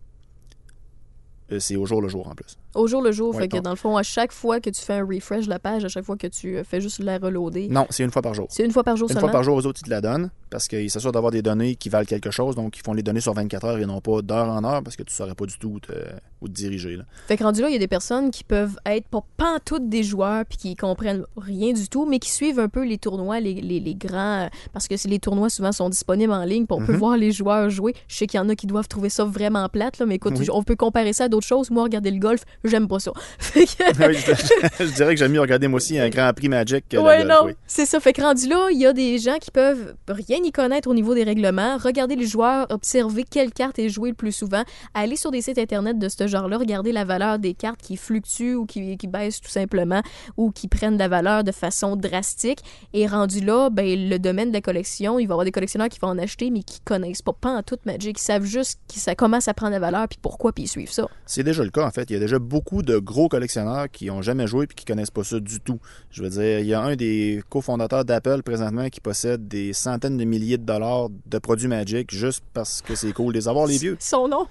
[1.54, 2.58] Euh, C'est au jour le jour en plus.
[2.76, 4.70] Au jour le jour, Ouais, fait que donc- dans le fond, à chaque fois que
[4.70, 7.00] tu fais un refresh de la page, à chaque fois que tu euh, fais juste
[7.00, 8.48] la reloader, Non, c'est une fois par jour.
[8.50, 9.28] c'est une fois par jour Une seulement?
[9.30, 11.76] fois par jour, eux autres, ils te la donnent parce qu'ils s'assurent d'avoir des données
[11.76, 12.56] qui valent quelque chose.
[12.56, 14.96] Donc, ils font les données sur 24 heures et non pas d'heure en heure parce
[14.96, 15.92] que tu ne saurais pas du tout où te,
[16.42, 16.96] où te diriger.
[16.96, 17.04] Là.
[17.28, 20.04] Fait que rendu là, il y a des personnes qui peuvent être pas pantoute des
[20.04, 23.54] joueurs puis qui comprennent rien du tout, mais qui suivent un peu les tournois, les,
[23.56, 24.44] les, les grands.
[24.46, 27.00] euh, Parce que les tournois souvent sont disponibles en ligne, puis on peut Mhm.
[27.00, 27.94] voir les joueurs jouer.
[28.08, 30.34] Je sais qu'il y en a qui doivent trouver ça vraiment plate, là, mais écoute,
[30.40, 30.48] Oui.
[30.52, 31.70] on peut comparer ça à d'autres choses.
[31.72, 33.12] Moi, regarder le golf, j'aime pas ça.
[33.54, 34.08] Que.
[34.08, 34.18] Oui,
[34.80, 37.20] je, je dirais que j'aime mieux regarder moi aussi un Grand Prix Magic que Ouais,
[37.20, 37.54] golf, non, oui.
[37.68, 38.00] c'est ça.
[38.00, 40.94] Fait que rendu là, il y a des gens qui peuvent rien y connaître au
[40.94, 45.16] niveau des règlements, regarder les joueurs, observer quelle carte est jouée le plus souvent, aller
[45.16, 48.66] sur des sites internet de ce genre-là, regarder la valeur des cartes qui fluctuent ou
[48.66, 50.02] qui, qui baissent tout simplement
[50.38, 52.60] ou qui prennent de la valeur de façon drastique.
[52.94, 55.90] Et rendu là, ben, le domaine de la collection, il va y avoir des collectionneurs
[55.90, 58.80] qui vont en acheter, mais qui connaissent pas, pas en tout Magic, qui savent juste
[58.88, 61.08] qui, ça commence à prendre de la valeur, puis pourquoi, puis ils suivent ça.
[61.26, 62.10] C'est déjà le cas, en fait.
[62.10, 65.12] Il y a déjà beaucoup de gros collectionneurs qui ont jamais joué et qui connaissent
[65.12, 65.80] pas ça du tout.
[66.12, 70.18] Je veux dire, il y a un des cofondateurs d'Apple présentement qui possède des centaines
[70.18, 73.68] de milliers de dollars de produits Magic juste parce que c'est cool de les avoir,
[73.68, 73.98] les vieux.
[74.00, 74.48] Son nom?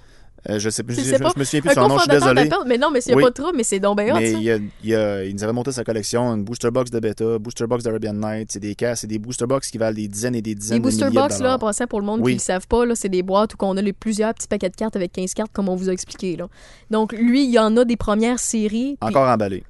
[0.49, 2.49] Euh, je sais plus, Je je, me souviens plus de son nom, je suis désolé.
[2.67, 3.23] mais non, mais s'il n'y a Oui.
[3.23, 5.33] pas de trouble, mais c'est donc bien Mais il, y a- il, y a- il
[5.33, 8.59] nous avait monté sa collection, une booster box de bêta, booster box d'Arabian Night, c'est
[8.59, 10.83] des cas, c'est des booster box qui valent des dizaines et des dizaines Les de
[10.83, 12.31] booster milliers box, de là, en passant pour le monde Oui.
[12.33, 14.47] qui ne le savent pas, là, c'est des boîtes où on a les plusieurs petits
[14.49, 16.35] paquets de cartes avec 15 cartes, comme on vous a expliqué.
[16.35, 16.47] Là.
[16.91, 18.97] Donc, lui, il y en a des premières séries.
[18.99, 19.63] Puis, Encore emballé.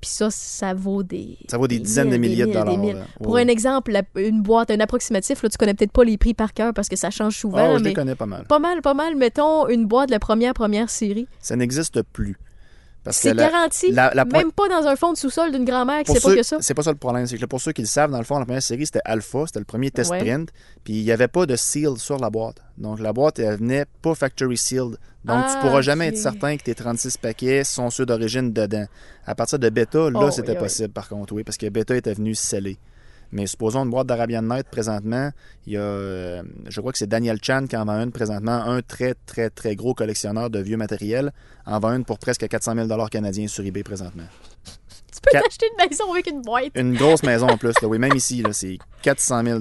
[0.00, 1.38] Puis ça, ça vaut des.
[1.48, 3.06] Ça vaut des dizaines de milliers de des dollars.
[3.22, 6.52] Pour un exemple, une boîte, un approximatif, là, tu connais peut-être pas les prix par
[6.52, 7.56] cœur parce que ça change souvent.
[7.56, 8.44] Là, je mais les connais pas mal.
[8.44, 9.16] pas mal, pas mal.
[9.16, 11.26] Mettons une boîte de la première, première série.
[11.40, 12.36] Ça n'existe plus.
[13.12, 13.90] C'est garanti.
[13.92, 16.42] la- la Même pas dans un fond de sous-sol d'une grand-mère qui sait pas que
[16.42, 16.56] ça.
[16.60, 17.26] C'est pas ça le problème.
[17.26, 19.44] C'est que pour ceux qui le savent, dans le fond, la première série, c'était Alpha.
[19.46, 20.18] C'était le premier test Ouais.
[20.20, 20.50] print.
[20.84, 22.56] Puis il n'y avait pas de seal sur la boîte.
[22.78, 24.96] Donc la boîte, elle venait pas factory sealed.
[25.24, 28.86] Donc Ah, tu pourras jamais être certain que tes 36 paquets sont ceux d'origine dedans.
[29.26, 30.62] À partir de bêta, là, Oh, c'était oui, oui.
[30.62, 32.78] possible par contre, oui, parce que bêta était venu sceller.
[33.36, 35.30] Mais supposons une boîte d'Arabian Night présentement,
[35.66, 38.52] il y a, euh, je crois que c'est Daniel Chan qui en vend une présentement,
[38.64, 41.32] un très très très gros collectionneur de vieux matériel,
[41.66, 44.24] en vend une pour presque 400 000 canadiens sur eBay présentement.
[44.64, 46.70] Tu peux t'acheter une maison avec une boîte.
[46.74, 47.88] Une grosse maison en plus, là.
[47.88, 49.60] oui, même ici, là, c'est 400 000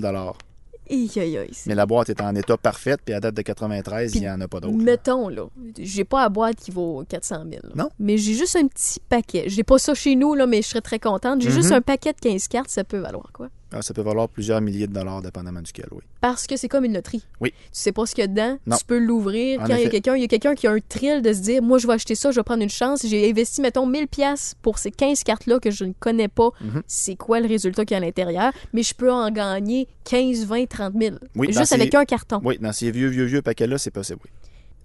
[0.87, 1.51] Aïe, aïe, aïe.
[1.65, 4.29] Mais la boîte est en état parfait, puis à date de 93, Puis il n'y
[4.29, 4.75] en a pas d'autres.
[4.77, 5.45] Mettons, là,
[5.79, 7.61] j'ai pas la boîte qui vaut 400 000.
[7.63, 7.69] là.
[7.75, 7.89] Non.
[7.97, 9.45] Mais j'ai juste un petit paquet.
[9.47, 11.41] J'ai pas ça chez nous, là, mais je serais très contente.
[11.41, 11.77] J'ai juste Mhm.
[11.77, 13.47] un paquet de 15 cartes, ça peut valoir quoi?
[13.73, 16.01] Ah, ça peut valoir plusieurs milliers de dollars, dépendamment duquel, oui.
[16.21, 17.25] Parce que c'est comme une loterie.
[17.41, 17.49] Oui.
[17.51, 18.77] Tu sais pas ce qu'il y a dedans, Non.
[18.77, 19.59] tu peux l'ouvrir.
[19.61, 21.33] En Quand il y a quelqu'un, il y a quelqu'un qui a un thrill de
[21.33, 23.05] se dire Moi, je vais acheter ça, je vais prendre une chance.
[23.05, 26.49] J'ai investi, mettons, 1000$ piastres pour ces 15 cartes-là que je ne connais pas.
[26.61, 26.83] Mhm.
[26.87, 28.53] C'est quoi le résultat qu'il y a à l'intérieur?
[28.73, 31.15] Mais je peux en gagner 15, 20, 30 000.
[31.35, 32.39] Oui, Juste ces- avec un carton.
[32.43, 34.29] Oui, dans ces vieux, vieux, vieux paquets-là, c'est possible, oui.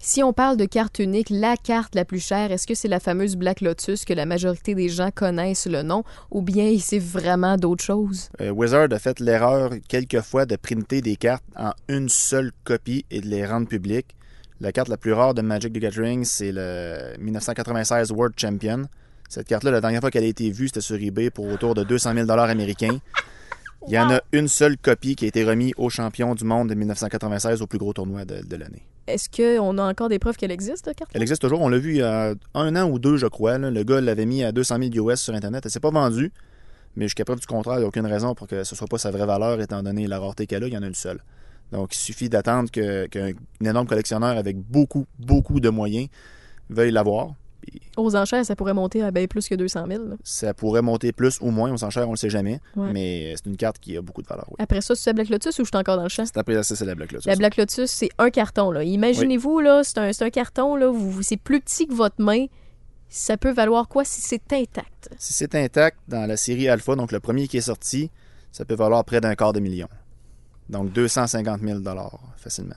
[0.03, 2.99] Si on parle de carte unique, la carte la plus chère, est-ce que c'est la
[2.99, 7.55] fameuse Black Lotus que la majorité des gens connaissent le nom ou bien c'est vraiment
[7.55, 8.29] d'autres choses?
[8.41, 13.21] Euh, Wizard a fait l'erreur quelquefois de printer des cartes en une seule copie et
[13.21, 14.15] de les rendre publiques.
[14.59, 18.87] La carte la plus rare de Magic the Gathering, c'est le 1996 World Champion.
[19.29, 21.83] Cette carte-là, la dernière fois qu'elle a été vue, c'était sur eBay pour autour de
[21.83, 22.97] 200 000 américains.
[23.87, 26.69] Il y en a une seule copie qui a été remise au champion du monde
[26.69, 28.87] de 1996 au plus gros tournoi de, de l'année.
[29.07, 31.11] Est-ce qu'on a encore des preuves qu'elle existe, la carte?
[31.13, 31.61] Elle existe toujours.
[31.61, 33.57] On l'a vu il y a un an ou deux, je crois.
[33.57, 35.65] Le gars l'avait mis à 200 000 US sur Internet.
[35.65, 36.31] Elle s'est pas vendue.
[36.95, 38.97] Mais jusqu'à preuve du contraire, il n'y a aucune raison pour que ce soit pas
[38.97, 40.67] sa vraie valeur, étant donné la rareté qu'elle a.
[40.67, 41.23] Il y en a une seule.
[41.71, 46.09] Donc, il suffit d'attendre qu'un énorme collectionneur avec beaucoup, beaucoup de moyens
[46.69, 47.33] veuille l'avoir.
[47.97, 50.03] Aux enchères, ça pourrait monter à bien plus que 200 000.
[50.05, 50.15] là.
[50.23, 51.75] ça pourrait monter plus ou moins.
[51.77, 52.59] S'en cher, on le sait jamais.
[52.75, 52.91] Ouais.
[52.93, 54.45] Mais c'est une carte qui a beaucoup de valeur.
[54.49, 54.55] Oui.
[54.59, 56.25] Après ça, c'est la Black Lotus ou je suis encore dans le champ?
[56.25, 57.25] C'est après ça, c'est la Black Lotus.
[57.25, 58.71] La Black Lotus, c'est un carton.
[58.71, 58.83] Là.
[58.83, 62.45] Imaginez-vous, là, c'est un, c'est un carton, là, c'est plus petit que votre main.
[63.09, 65.09] Ça peut valoir quoi si c'est intact?
[65.17, 68.09] Si c'est intact dans la série Alpha, donc le premier qui est sorti,
[68.53, 69.89] ça peut valoir près d'un quart de million.
[70.69, 71.79] Donc 250 000
[72.37, 72.75] facilement.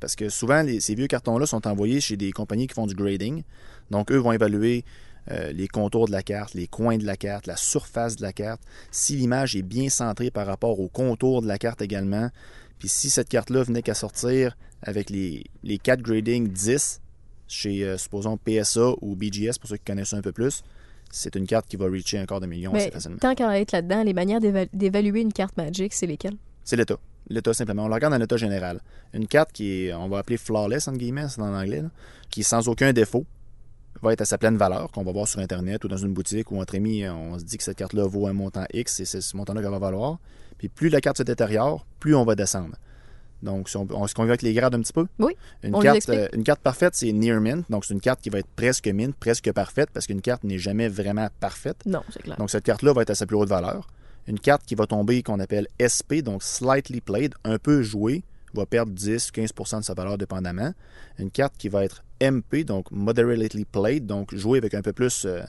[0.00, 2.94] Parce que souvent, les- ces vieux cartons-là sont envoyés chez des compagnies qui font du
[2.94, 3.42] grading.
[3.90, 4.84] Donc eux vont évaluer
[5.30, 8.32] euh, les contours de la carte, les coins de la carte, la surface de la
[8.34, 12.28] carte, si l'image est bien centrée par rapport au contour de la carte également.
[12.78, 17.00] Puis si cette carte-là venait qu'à sortir avec les, les 4 grading 10
[17.48, 20.62] chez, euh, supposons, PSA ou BGS, pour ceux qui connaissent ça un peu plus,
[21.10, 23.18] c'est une carte qui va reacher un quart de million Mais assez facilement.
[23.18, 26.36] tant qu'à être là-dedans, les manières d'éva- d'évaluer une carte Magic, c'est lesquelles?
[26.64, 26.98] C'est l'état.
[27.28, 27.84] L'état simplement.
[27.84, 28.80] On le regarde dans l'état général.
[29.12, 31.88] Une carte qui est, on va appeler flawless, entre guillemets, c'est en anglais, là,
[32.30, 33.24] qui est sans aucun défaut,
[34.02, 36.50] va être à sa pleine valeur, qu'on va voir sur Internet ou dans une boutique
[36.50, 39.20] ou entre amis, on se dit que cette carte-là vaut un montant X et c'est
[39.20, 40.18] ce montant-là qu'elle va valoir.
[40.58, 42.76] Puis plus la carte se détériore, plus on va descendre.
[43.42, 45.06] Donc, si on, on se convient avec les grades un petit peu?
[45.18, 47.70] Oui, Une on carte, euh, une carte parfaite, c'est near mint.
[47.70, 50.58] Donc, c'est une carte qui va être presque mint, presque parfaite, parce qu'une carte n'est
[50.58, 51.76] jamais vraiment parfaite.
[51.84, 52.36] Non, c'est clair.
[52.38, 53.86] Donc, cette carte-là va être à sa plus haute valeur.
[54.26, 58.64] Une carte qui va tomber, qu'on appelle SP, donc slightly played, un peu jouée, va
[58.66, 60.72] perdre 10-15% de sa valeur dépendamment.
[61.18, 65.24] Une carte qui va être MP, donc moderately played, donc jouée avec un peu plus,
[65.26, 65.42] euh,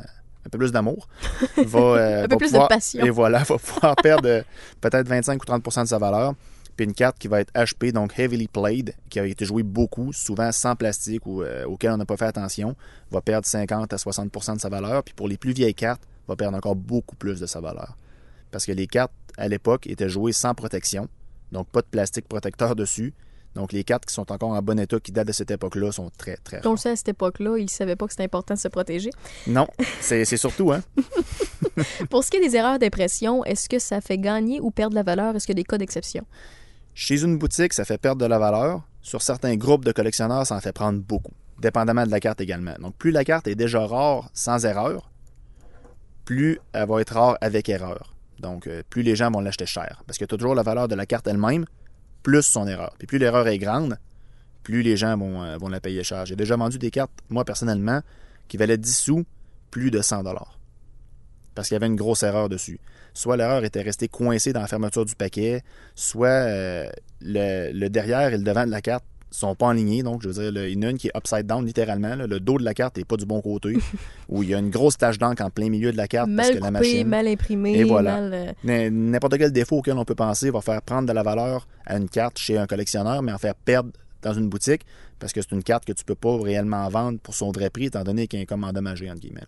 [0.45, 1.07] un peu plus d'amour,
[1.57, 3.05] va, euh, Un peu va plus de pouvoir- passion.
[3.05, 4.41] Et voilà, va pouvoir perdre euh,
[4.81, 6.33] peut-être 25 ou 30% de sa valeur.
[6.75, 10.11] Puis une carte qui va être HP, donc heavily played, qui a été jouée beaucoup,
[10.11, 12.75] souvent sans plastique ou euh, auquel on n'a pas fait attention,
[13.11, 15.01] va perdre 50 à 60% de sa valeur.
[15.03, 17.95] Puis pour les plus vieilles cartes, va perdre encore beaucoup plus de sa valeur.
[18.55, 21.09] Parce que les cartes, à l'époque, étaient jouées sans protection,
[21.51, 23.13] donc pas de plastique protecteur dessus.
[23.53, 26.09] Donc les cartes qui sont encore en bon état, qui datent de cette époque-là, sont
[26.17, 26.79] très, très On le rares.
[26.79, 29.09] sait à cette époque-là, ils ne savaient pas que c'était important de se protéger.
[29.45, 29.67] Non,
[29.99, 30.81] c'est c'est surtout, hein,
[32.09, 35.03] Pour ce qui est des erreurs d'impression, est-ce que ça fait gagner ou perdre la
[35.03, 35.35] valeur?
[35.35, 36.25] Est-ce qu'il y a des cas d'exception?
[36.93, 38.83] Chez une boutique, ça fait perdre de la valeur.
[39.01, 42.75] Sur certains groupes de collectionneurs, ça en fait prendre beaucoup, dépendamment de la carte également.
[42.79, 45.11] Donc, plus la carte est déjà rare sans erreur,
[46.23, 48.14] plus elle va être rare avec erreur.
[48.39, 50.03] Donc, euh, plus les gens vont l'acheter cher.
[50.05, 51.65] Parce que tu as toujours la valeur de la carte elle-même,
[52.23, 52.95] plus son erreur.
[52.97, 53.97] Puis plus l'erreur est grande,
[54.63, 56.25] plus les gens vont, euh, la payer cher.
[56.25, 58.01] J'ai déjà vendu des cartes, moi personnellement,
[58.47, 59.25] qui valaient 10 sous,
[59.71, 60.59] plus de 100 dollars.
[61.53, 62.79] Parce qu'il y avait une grosse erreur dessus.
[63.13, 65.63] Soit l'erreur était restée coincée dans la fermeture du paquet,
[65.95, 66.89] soit euh,
[67.21, 70.03] le derrière et le devant de la carte sont pas alignés.
[70.03, 72.15] Donc, je veux dire, le- il y en a une qui est upside down, littéralement.
[72.15, 72.27] là.
[72.27, 73.73] Le dos de la carte n'est pas du bon côté.
[74.29, 76.49] où il y a une grosse tache d'encre en plein milieu de la carte parce
[76.49, 77.07] Mal que la machine.
[77.07, 78.17] mal imprimé, Et voilà.
[78.19, 78.53] euh,
[78.91, 82.09] N'importe quel défaut auquel on peut penser va faire prendre de la valeur à une
[82.09, 84.81] carte chez un collectionneur, mais en faire perdre dans une boutique
[85.19, 87.85] parce que c'est une carte que tu peux pas réellement vendre pour son vrai prix,
[87.85, 89.41] étant donné qu'elle est comme endommagée, entre guillemets.
[89.41, 89.47] là.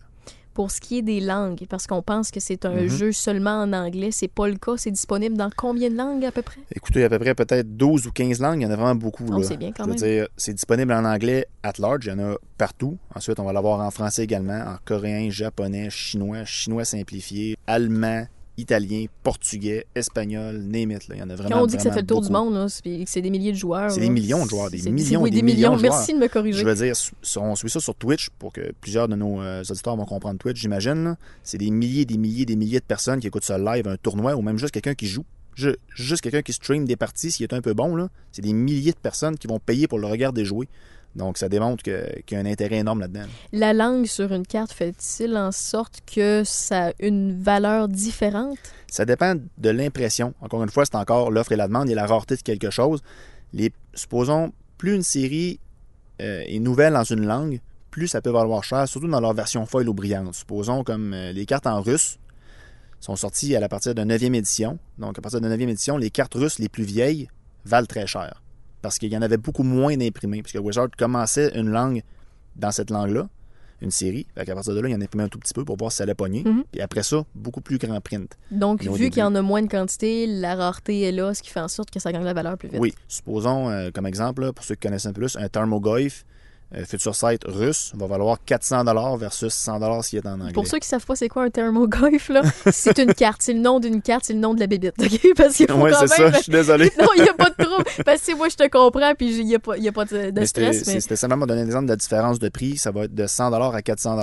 [0.57, 2.87] Pour ce qui est des langues, parce qu'on pense que c'est un Mhm.
[2.87, 4.71] jeu seulement en anglais, c'est pas le cas.
[4.75, 6.59] C'est disponible dans combien de langues à peu près?
[6.75, 9.25] Écoutez, à peu près peut-être 12 ou 15 langues, il y en a vraiment beaucoup.
[9.31, 9.95] Oh, c'est bien quand même.
[9.97, 12.97] dire, c'est disponible en anglais at large, il y en a partout.
[13.13, 18.25] Ensuite, on va l'avoir en français également, en coréen, japonais, chinois, chinois simplifié, allemand,
[18.57, 21.15] italien, portugais, espagnol, name it, là.
[21.15, 22.67] Il y en a vraiment Quand on dit que ça fait le tour du monde,
[22.69, 23.91] c'est des milliers de joueurs.
[23.91, 26.27] C'est des millions de joueurs, des millions, oui, des des millions de Merci de me
[26.27, 26.59] corriger.
[26.59, 26.93] Je veux dire,
[27.37, 30.59] on suit ça sur Twitch pour que plusieurs de nos euh, auditeurs vont comprendre Twitch,
[30.59, 31.17] j'imagine.
[31.43, 34.35] C'est des milliers, des milliers, des milliers de personnes qui écoutent ça live, un tournoi,
[34.35, 35.25] ou même juste quelqu'un qui joue.
[35.55, 38.09] Ju- Juste quelqu'un qui stream des parties, s'il est un peu bon, là.
[38.31, 40.67] C'est des milliers de personnes qui vont payer pour le regarder jouer.
[41.15, 43.25] Donc, ça démontre qu'il y a un intérêt énorme là-dedans.
[43.51, 48.59] La langue sur une carte fait-il en sorte que ça a une valeur différente?
[48.91, 50.33] Ça dépend de l'impression.
[50.41, 53.01] Encore une fois, c'est encore l'offre et la demande et la rareté de quelque chose.
[53.53, 55.59] Les, supposons, plus une série
[56.21, 59.65] euh, est nouvelle dans une langue, plus ça peut valoir cher, surtout dans leur version
[59.65, 60.35] foil ou brillante.
[60.35, 62.19] Supposons comme euh, les cartes en russe
[62.99, 64.77] sont sorties à la partir de 9e édition.
[64.97, 67.27] Donc, à partir de 9e édition, les cartes russes les plus vieilles
[67.65, 68.41] valent très cher.
[68.87, 70.41] Parce qu'il y en avait beaucoup moins d'imprimés.
[70.41, 72.03] Puisque Wizard commençait une langue
[72.55, 73.27] dans cette langue-là,
[73.81, 74.25] une série.
[74.33, 75.91] Fait qu'à partir de là, il y en imprimait un tout petit peu pour voir
[75.91, 76.45] si ça allait pogner.
[76.45, 76.63] Mhm.
[76.71, 78.37] Puis après ça, beaucoup plus grand print.
[78.49, 81.43] Donc, Mais vu qu'il y en a moins de quantité, la rareté est là, ce
[81.43, 82.79] qui fait en sorte que ça gagne la valeur plus vite.
[82.79, 86.23] Oui, supposons, euh, comme exemple, là, pour ceux qui connaissent un peu plus, un Thermogoyf
[86.75, 88.83] euh, Future Sight russe va valoir 400
[89.17, 90.53] versus 100 s'il est en anglais.
[90.53, 93.41] Pour ceux qui savent pas c'est quoi un thermoglyph, là, c'est une carte.
[93.41, 94.93] C'est le nom d'une carte, c'est le nom de la bébite.
[94.99, 95.19] OK?
[95.37, 96.07] Parce qu'il faut quand même...
[96.07, 96.91] ça, je suis désolé.
[96.99, 97.85] non, il n'y a pas de trouble.
[98.05, 100.31] Parce que moi, je te comprends, puis il n'y a, pas- y a pas de,
[100.31, 100.87] de Mais c'était stress.
[100.87, 100.99] Mais...
[100.99, 102.77] c'était simplement donner un exemple de la différence de prix.
[102.77, 104.17] Ça va être de 100 à 400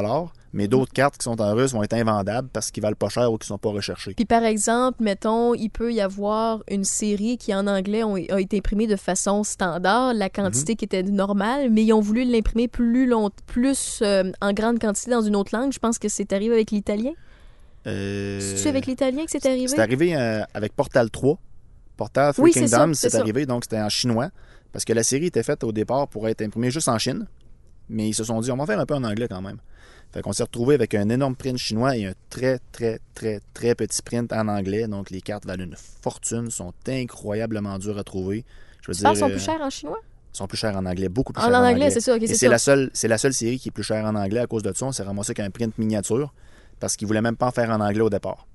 [0.55, 3.31] mais d'autres cartes qui sont en russe vont être invendables parce qu'ils valent pas cher
[3.31, 4.15] ou qui sont pas recherchés.
[4.15, 8.41] Puis par exemple, mettons, il peut y avoir une série qui en anglais ont- a
[8.41, 10.77] été imprimée de façon standard, la quantité Mhm.
[10.77, 15.11] qui était normale, mais ils ont voulu l'imprimer plus long, plus euh, en grande quantité
[15.11, 15.73] dans une autre langue.
[15.73, 17.13] Je pense que c'est arrivé avec l'italien.
[17.87, 19.69] Euh, C'est-tu avec l'italien que c'est arrivé?
[19.69, 21.39] C'est arrivé euh, avec Portal 3.
[21.97, 23.21] Portal Three Oui, c'est Kingdoms, c'est c'est ça.
[23.21, 24.31] arrivé, donc c'était en chinois.
[24.73, 27.27] Parce que la série était faite au départ pour être imprimée juste en Chine.
[27.89, 29.59] Mais ils se sont dit, on va faire un peu en anglais quand même.
[30.15, 33.75] Fait qu'on s'est retrouvé avec un énorme print chinois et un très, très, très, très
[33.75, 34.87] petit print en anglais.
[34.87, 38.45] Donc les cartes valent une fortune, sont incroyablement dures à trouver.
[38.81, 39.99] Je veux Tu dire, sont plus euh, chers en chinois?
[40.33, 42.17] sont plus chers en anglais, beaucoup plus En, chers en, anglais, c'est ça,
[42.49, 44.73] la seule, c'est la seule série qui est plus chère en anglais à cause de
[44.73, 44.87] ça.
[44.87, 46.33] On s'est ramassé avec un print miniature
[46.79, 48.47] parce qu'ils voulaient même pas en faire en anglais au départ.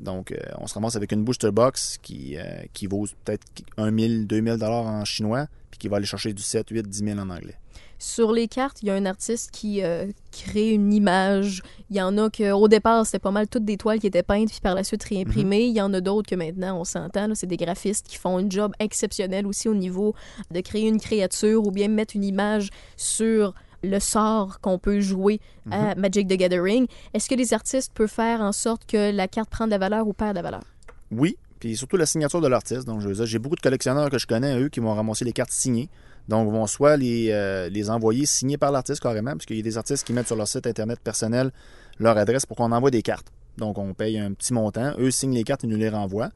[0.00, 2.42] Donc, euh, on se ramasse avec une booster box qui, euh,
[2.72, 3.44] qui vaut peut-être
[3.76, 6.98] 1 000, 2 000 en chinois, puis qui va aller chercher du 7, 8, 10
[6.98, 7.54] 000 en anglais.
[7.98, 11.62] Sur les cartes, il y a un artiste qui euh, crée une image.
[11.90, 14.22] Il y en a que au départ, c'était pas mal toutes des toiles qui étaient
[14.22, 15.64] peintes puis par la suite réimprimées.
[15.64, 18.48] Il y en a d'autres que maintenant, on s'entend, c'est des graphistes qui font un
[18.48, 20.14] job exceptionnel aussi au niveau
[20.50, 25.40] de créer une créature ou bien mettre une image sur le sort qu'on peut jouer
[25.70, 26.86] à Magic the Gathering.
[27.14, 30.06] Est-ce que les artistes peuvent faire en sorte que la carte prenne de la valeur
[30.06, 30.62] ou perd de la valeur?
[31.10, 32.86] Oui, puis surtout la signature de l'artiste.
[32.86, 35.88] Donc, j'ai beaucoup de collectionneurs que je connais, eux, qui vont ramasser les cartes signées.
[36.28, 39.62] Donc, vont soit les, euh, les envoyer signées par l'artiste carrément, parce qu'il y a
[39.62, 41.52] des artistes qui mettent sur leur site internet personnel
[41.98, 43.28] leur adresse pour qu'on envoie des cartes.
[43.58, 44.94] Donc, on paye un petit montant.
[44.98, 46.30] Eux signent les cartes et nous les renvoient.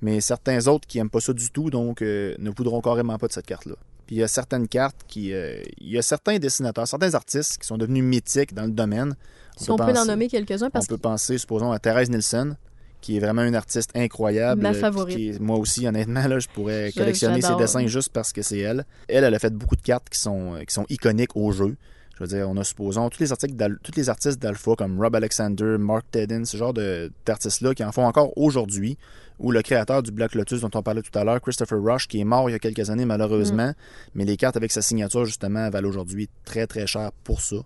[0.00, 3.26] Mais certains autres qui n'aiment pas ça du tout, donc, euh, ne voudront carrément pas
[3.26, 3.74] de cette carte-là.
[4.06, 5.32] Puis, il y a certaines cartes qui.
[5.32, 9.16] euh, il y a certains dessinateurs, certains artistes qui sont devenus mythiques dans le domaine.
[9.56, 12.56] Si on peut en nommer quelques-uns, parce on peut penser, supposons, à Thérèse Nielsen,
[13.04, 14.62] qui est vraiment une artiste incroyable.
[14.62, 15.16] Ma euh, favorite.
[15.16, 18.40] qui est- moi aussi, honnêtement, là, je pourrais Je- collectionner ses dessins juste parce que
[18.40, 18.86] c'est elle.
[19.08, 21.76] Elle, elle a fait beaucoup de cartes qui sont, qui sont iconiques au jeu.
[22.16, 25.16] Je veux dire, on a, supposons, tous les, articles tous les artistes d'Alpha, comme Rob
[25.16, 28.96] Alexander, Mark Tedden, ce genre d'artistes-là, qui en font encore aujourd'hui,
[29.40, 32.20] ou le créateur du Black Lotus dont on parlait tout à l'heure, Christopher Rush, qui
[32.20, 33.74] est mort il y a quelques années, malheureusement, Mm.
[34.14, 37.56] mais les cartes avec sa signature, justement, valent aujourd'hui très, très cher pour ça.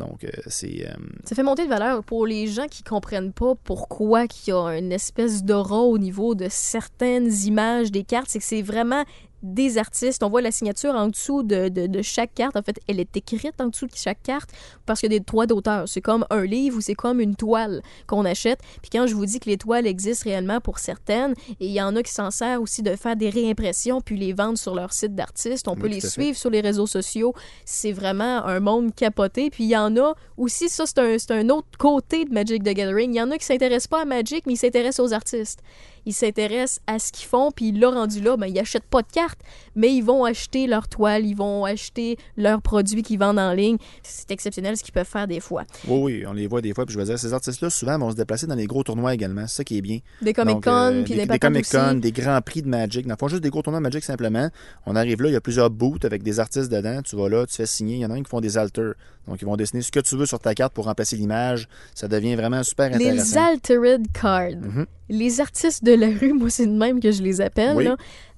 [0.00, 0.86] Donc, euh, c'est...
[0.88, 4.56] euh, Ça fait monter de valeur pour les gens qui comprennent pas pourquoi qu'il y
[4.56, 8.26] a une espèce d'aura au niveau de certaines images des cartes.
[8.28, 9.04] C'est que c'est vraiment
[9.42, 10.22] des artistes.
[10.22, 12.56] On voit la signature en dessous de, de, de chaque carte.
[12.56, 14.50] En fait, elle est écrite en dessous de chaque carte
[14.86, 15.88] parce qu'il y a des droits d'auteur.
[15.88, 18.60] C'est comme un livre ou c'est comme une toile qu'on achète.
[18.82, 21.80] Puis quand je vous dis que les toiles existent réellement pour certaines, et il y
[21.82, 24.92] en a qui s'en servent aussi de faire des réimpressions puis les vendre sur leur
[24.92, 25.68] site d'artistes.
[25.68, 27.34] On Oui, peut les suivre sur les réseaux sociaux.
[27.64, 29.50] C'est vraiment un monde capoté.
[29.50, 32.74] Puis il y en a aussi, ça c'est un, un autre côté de Magic the
[32.74, 33.14] Gathering.
[33.14, 35.60] Il y en a qui s'intéressent pas à Magic, mais ils s'intéressent aux artistes.
[36.06, 39.10] Ils s'intéressent à ce qu'ils font, puis là, rendu là, ben, ils achètent pas de
[39.12, 39.40] cartes,
[39.74, 43.76] mais ils vont acheter leurs toiles, ils vont acheter leurs produits qu'ils vendent en ligne.
[44.02, 45.64] C'est exceptionnel ce qu'ils peuvent faire des fois.
[45.86, 46.86] Oui, oui, on les voit des fois.
[46.86, 49.46] Puis je veux dire, ces artistes-là, souvent, vont se déplacer dans les gros tournois également.
[49.46, 49.98] C'est ça qui est bien.
[50.22, 53.06] Des Comic-Con, euh, puis des, des, Comic-Con, des grands prix de Magic.
[53.06, 54.48] Dans le fond, juste des gros tournois de Magic simplement.
[54.86, 57.02] On arrive là, il y a plusieurs booths avec des artistes dedans.
[57.02, 57.96] Tu vas là, tu fais signer.
[57.96, 58.94] Il y en a un qui font des alters.
[59.30, 61.68] Donc, ils vont dessiner ce que tu veux sur ta carte pour remplacer l'image.
[61.94, 63.46] Ça devient vraiment super Les intéressant.
[63.46, 64.56] altered cards.
[64.60, 64.86] Mhm.
[65.08, 67.76] Les artistes de la rue, moi, c'est de même que je les appelle.
[67.76, 67.88] Oui.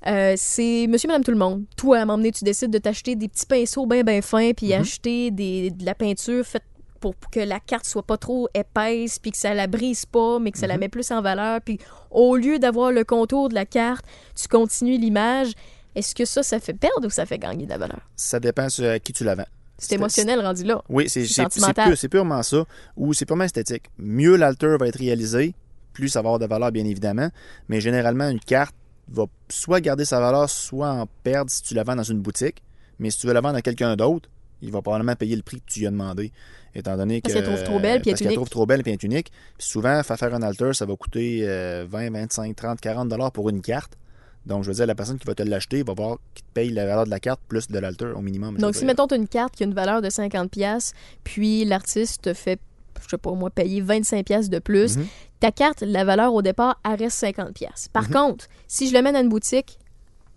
[0.07, 1.65] Euh, c'est monsieur, madame, tout le monde.
[1.77, 4.53] Toi, à un moment donné, tu décides de t'acheter des petits pinceaux bien, bien fins,
[4.57, 4.81] puis Mhm.
[4.81, 6.63] acheter des, de la peinture faite
[7.01, 10.53] pour que la carte soit pas trop épaisse, puis que ça la brise pas, mais
[10.53, 10.81] que ça la Mhm.
[10.81, 11.61] met plus en valeur.
[11.63, 11.79] Puis
[12.11, 14.05] au lieu d'avoir le contour de la carte,
[14.41, 15.53] tu continues l'image.
[15.95, 18.01] Est-ce que ça, ça fait perdre ou ça fait gagner de la valeur?
[18.17, 19.47] Ça dépend sur à qui tu la vends.
[19.89, 20.83] C'est émotionnel rendu là.
[20.89, 21.89] Oui, c'est C'est c'est- c'est sentimental.
[21.89, 22.65] pur- c'est purement ça.
[22.97, 23.85] Ou c'est purement esthétique.
[23.99, 25.55] Mieux l'alter va être réalisé,
[25.93, 27.29] plus ça va avoir de valeur, bien évidemment.
[27.69, 28.75] Mais généralement, une carte
[29.09, 32.63] va soit garder sa valeur, soit en perdre si tu la vends dans une boutique.
[32.99, 34.29] Mais si tu veux la vendre à quelqu'un d'autre,
[34.63, 36.31] il va probablement payer le prix que tu lui as demandé.
[36.75, 37.39] Étant donné Parce que.
[37.41, 38.37] qu'elle trouve trop belle puis elle est parce qu'elle unique.
[38.37, 39.31] trouve trop belle puis elle est unique.
[39.59, 43.49] Puis souvent, faire un alter, ça va coûter euh, 20, 25, 30, 40 dollars pour
[43.51, 43.99] une carte.
[44.47, 46.71] Donc, je veux dire, la personne qui va te l'acheter va voir qu'il te paye
[46.71, 48.57] la valeur de la carte plus de l'alter au minimum.
[48.59, 52.23] Donc, si, mettons, tu as une carte qui a une valeur de 50$, puis l'artiste
[52.23, 52.59] te fait,
[53.01, 55.07] je sais pas moi, payer 25$ de plus, Mhm.
[55.41, 57.89] ta carte, la valeur au départ, elle reste 50$.
[57.93, 58.13] Par Mhm.
[58.15, 59.79] contre, si je l'amène à une boutique,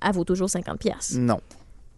[0.05, 1.15] elle vaut toujours 50$.
[1.17, 1.39] Non,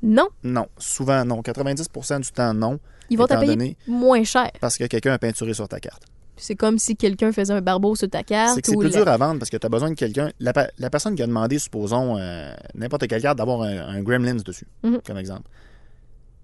[0.03, 0.67] Non, non.
[0.77, 1.41] Souvent, non.
[1.41, 2.79] 90% du temps, non.
[3.09, 4.51] ils vont te Étant payer donné- moins cher.
[4.61, 6.03] Parce que quelqu'un a peinturé sur ta carte.
[6.37, 8.55] C'est comme si quelqu'un faisait un barbeau sur ta carte.
[8.55, 9.95] C'est que c'est ou plus la- dur à vendre parce que tu as besoin de
[9.95, 10.31] quelqu'un.
[10.39, 14.01] La, pe- la personne qui a demandé, supposons, euh, n'importe quelle carte, d'avoir un, un
[14.01, 14.99] Gremlins dessus, Mhm.
[15.05, 15.49] comme exemple.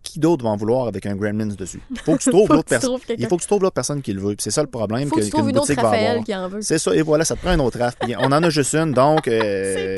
[0.01, 1.79] Qui d'autre va en vouloir avec un Gremlins dessus?
[1.91, 2.89] Il faut que tu trouves l'autre personne.
[2.89, 3.23] trouves quelqu'un.
[3.23, 4.35] Il faut que tu trouves l'autre personne qui le veut.
[4.37, 6.25] C'est ça le problème Faut que, que tu qu'une trouves une autre Raphaël avoir.
[6.25, 6.61] qui en veut.
[6.61, 7.95] C'est ça, et voilà, ça te prend un autre raf.
[8.19, 9.27] On en a juste une, donc.
[9.29, 9.73] euh,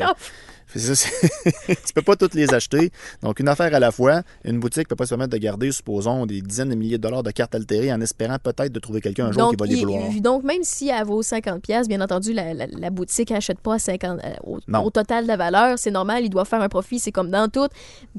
[0.74, 1.08] ça,
[1.68, 2.90] tu peux pas toutes les acheter.
[3.22, 4.22] Donc, une affaire à la fois.
[4.44, 7.22] Une boutique peut pas se permettre de garder, supposons, des dizaines de milliers de dollars
[7.22, 9.74] de cartes altérées en espérant peut-être de trouver quelqu'un un jour donc, qui va les
[9.76, 10.10] il- vouloir.
[10.20, 13.74] donc, même si elle vaut 50$, piastres, bien entendu, la, la- la boutique n'achète pas
[13.74, 15.78] à 50, euh, au, au total de la valeur.
[15.78, 17.68] C'est normal, ils doivent faire un profit, c'est comme dans tout.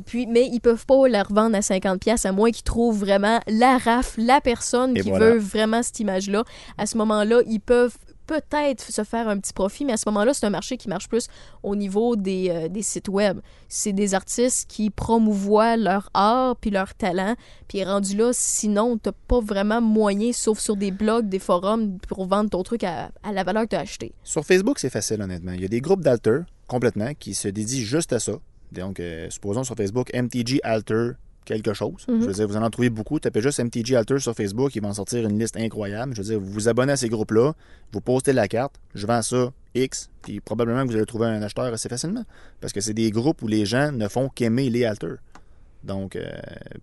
[0.05, 3.39] Puis, mais ils peuvent pas la revendre à 50$ piastres, à moins qu'ils trouvent vraiment
[3.47, 5.31] la rafle, la personne Et qui voilà.
[5.31, 6.43] veut vraiment cette image-là.
[6.77, 7.95] À ce moment-là, ils peuvent
[8.27, 11.07] peut-être se faire un petit profit, mais à ce moment-là, c'est un marché qui marche
[11.07, 11.27] plus
[11.63, 13.39] au niveau des, euh, des sites web.
[13.69, 17.35] C'est des artistes qui promouvoient leur art puis leur talent,
[17.67, 22.27] puis rendu là, sinon, t'as pas vraiment moyen, sauf sur des blogs, des forums, pour
[22.27, 24.13] vendre ton truc à, la valeur que t'as acheté.
[24.23, 25.53] Sur Facebook, c'est facile, honnêtement.
[25.53, 28.33] Il y a des groupes d'alter, complètement, qui se dédient juste à ça.
[28.73, 31.11] Donc, euh, supposons sur Facebook, MTG Alter
[31.47, 32.05] quelque chose.
[32.07, 32.21] Mhm.
[32.21, 33.19] Je veux dire, vous en en trouvez beaucoup.
[33.19, 36.13] Tapez juste MTG Alter sur Facebook, ils vont sortir une liste incroyable.
[36.13, 37.53] Je veux dire, vous vous abonnez à ces groupes-là,
[37.91, 41.41] vous postez la carte, je vends ça X, puis probablement que vous allez trouver un
[41.41, 42.23] acheteur assez facilement.
[42.61, 45.17] Parce que c'est des groupes où les gens ne font qu'aimer les alters.
[45.83, 46.29] Donc, euh,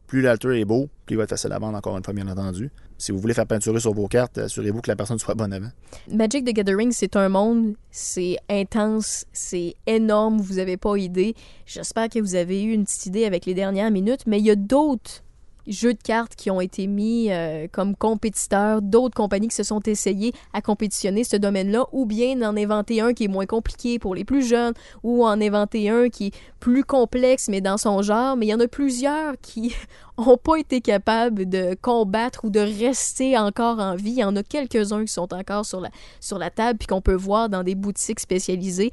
[0.07, 2.29] plus l'alter est beau, plus il va être facile à vendre, encore une fois, bien
[2.29, 2.71] entendu.
[2.97, 5.71] Si vous voulez faire peinturer sur vos cartes, assurez-vous que la personne soit bonne avant.
[6.09, 11.35] Magic the Gathering, c'est un monde, c'est intense, c'est énorme, vous avez pas idée.
[11.67, 14.51] J'espère que vous avez eu une petite idée avec les dernières minutes, mais il y
[14.51, 15.24] a d'autres
[15.67, 19.81] jeux de cartes qui ont été mis euh, comme compétiteurs, d'autres compagnies qui se sont
[19.81, 24.15] essayées à compétitionner ce domaine-là, ou bien d'en inventer un qui est moins compliqué pour
[24.15, 28.37] les plus jeunes, ou en inventer un qui est plus complexe mais dans son genre,
[28.37, 29.75] mais il y en a plusieurs qui
[30.17, 34.13] ont pas été capables de combattre ou de rester encore en vie.
[34.13, 37.01] Il y en a quelques-uns qui sont encore sur la, sur la table puis qu'on
[37.01, 38.93] peut voir dans des boutiques spécialisées,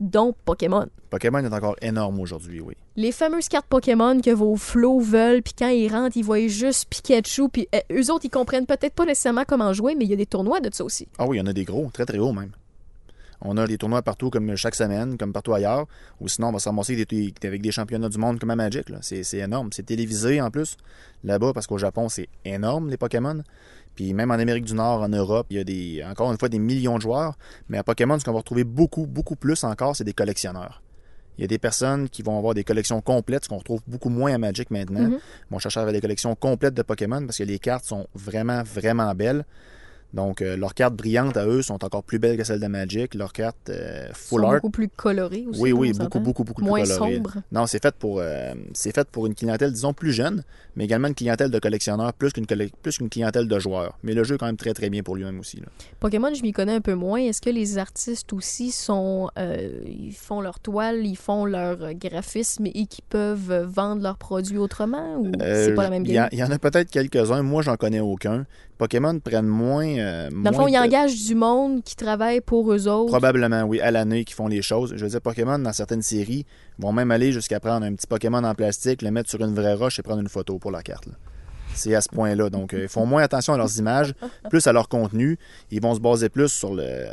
[0.00, 0.86] dont Pokémon.
[1.10, 2.74] Pokémon est encore énorme aujourd'hui, oui.
[2.96, 6.88] Les fameuses cartes Pokémon que vos flots veulent, puis quand ils rentrent, ils voient juste
[6.90, 10.14] Pikachu, puis euh, eux autres, ils comprennent peut-être pas nécessairement comment jouer, mais il y
[10.14, 11.08] a des tournois de ça aussi.
[11.18, 12.50] Ah oui, il y en a des gros, très très hauts même.
[13.40, 15.86] On a des tournois partout, comme chaque semaine, comme partout ailleurs.
[16.20, 18.56] Ou sinon, on va se ramasser avec des, avec des championnats du monde comme à
[18.56, 18.86] Magic.
[19.00, 19.68] c'est énorme.
[19.72, 20.76] C'est télévisé en plus,
[21.22, 23.42] là-bas, parce qu'au Japon, c'est énorme, les Pokémon.
[23.98, 26.48] Puis même en Amérique du Nord, en Europe, il y a des, encore une fois
[26.48, 27.36] des millions de joueurs.
[27.68, 30.84] Mais à Pokémon, ce qu'on va retrouver beaucoup, beaucoup plus encore, c'est des collectionneurs.
[31.36, 34.08] Il y a des personnes qui vont avoir des collections complètes, ce qu'on retrouve beaucoup
[34.08, 35.00] moins à Magic maintenant.
[35.00, 35.18] Mhm.
[35.18, 38.06] Ils vont chercher à avoir des collections complètes de Pokémon parce que les cartes sont
[38.14, 39.44] vraiment, vraiment belles.
[40.14, 43.14] Donc, euh, leurs cartes brillantes à eux sont encore plus belles que celles de Magic.
[43.14, 44.54] Leurs cartes euh, Ils full sont art.
[44.54, 45.60] beaucoup plus colorés aussi.
[45.60, 47.16] Oui, oui, beaucoup, beaucoup, beaucoup Moins plus colorées.
[47.16, 47.34] sombre.
[47.52, 50.44] Non, c'est fait pour euh, c'est fait pour une clientèle, disons, plus jeune,
[50.76, 53.98] mais également une clientèle de collectionneurs plus qu'une plus qu'une clientèle de joueurs.
[54.02, 55.58] Mais le jeu est quand même très très bien pour lui-même aussi.
[55.58, 55.66] là.
[56.00, 57.18] Pokémon, je m'y connais un peu moins.
[57.18, 59.28] Est-ce que les artistes aussi sont.
[59.36, 65.18] ils font leur toile, ils font leur graphisme et qui peuvent vendre leurs produits autrement
[65.18, 66.24] ou c'est pas la même Il y, game?
[66.24, 67.42] en- il y en a peut-être quelques-uns.
[67.42, 68.46] Moi, j'en connais aucun.
[68.78, 69.86] Pokémon prennent moins.
[69.86, 73.10] euh, Dans le fond, ils engagent du monde qui travaille pour eux autres.
[73.10, 74.94] Probablement, oui, à l'année qui font les choses.
[74.96, 76.46] Je veux dire, Pokémon, dans certaines séries,
[76.78, 79.74] vont même aller jusqu'à prendre un petit Pokémon en plastique, le mettre sur une vraie
[79.74, 81.06] roche et prendre une photo pour la carte.
[81.06, 81.12] là.
[81.78, 82.50] C'est à ce point-là.
[82.50, 84.12] Donc, euh, ils font moins attention à leurs images,
[84.50, 85.38] plus à leur contenu.
[85.70, 87.06] Ils vont se baser plus sur, le,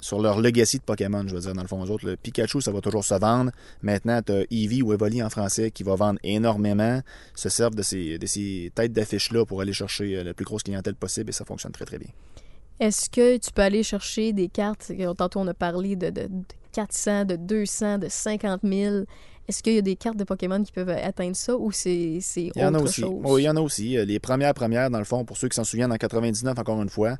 [0.00, 1.82] sur leur legacy de Pokémon, je veux dire, dans le fond.
[1.82, 3.50] Autres, le Pikachu, ça va toujours se vendre.
[3.82, 7.00] Maintenant, tu as Eevee ou Evoli en français qui va vendre énormément,
[7.34, 10.62] se servent de ces, de ces têtes d'affiches-là pour aller chercher euh, la plus grosse
[10.62, 12.08] clientèle possible et ça fonctionne très, très bien.
[12.80, 14.90] Est-ce que tu peux aller chercher des cartes?
[15.18, 16.28] Tantôt, on a parlé de- de
[16.72, 19.04] 400, de 200, de 50 000.
[19.48, 22.52] Est-ce qu'il y a des cartes de Pokémon qui peuvent atteindre ça ou c'est Il
[22.56, 23.00] y en a autre aussi.
[23.02, 23.20] chose?
[23.24, 23.98] Oui, il y en a aussi.
[23.98, 26.80] Euh, Les premières premières, dans le fond, pour ceux qui s'en souviennent, en 99, encore
[26.80, 27.16] une fois,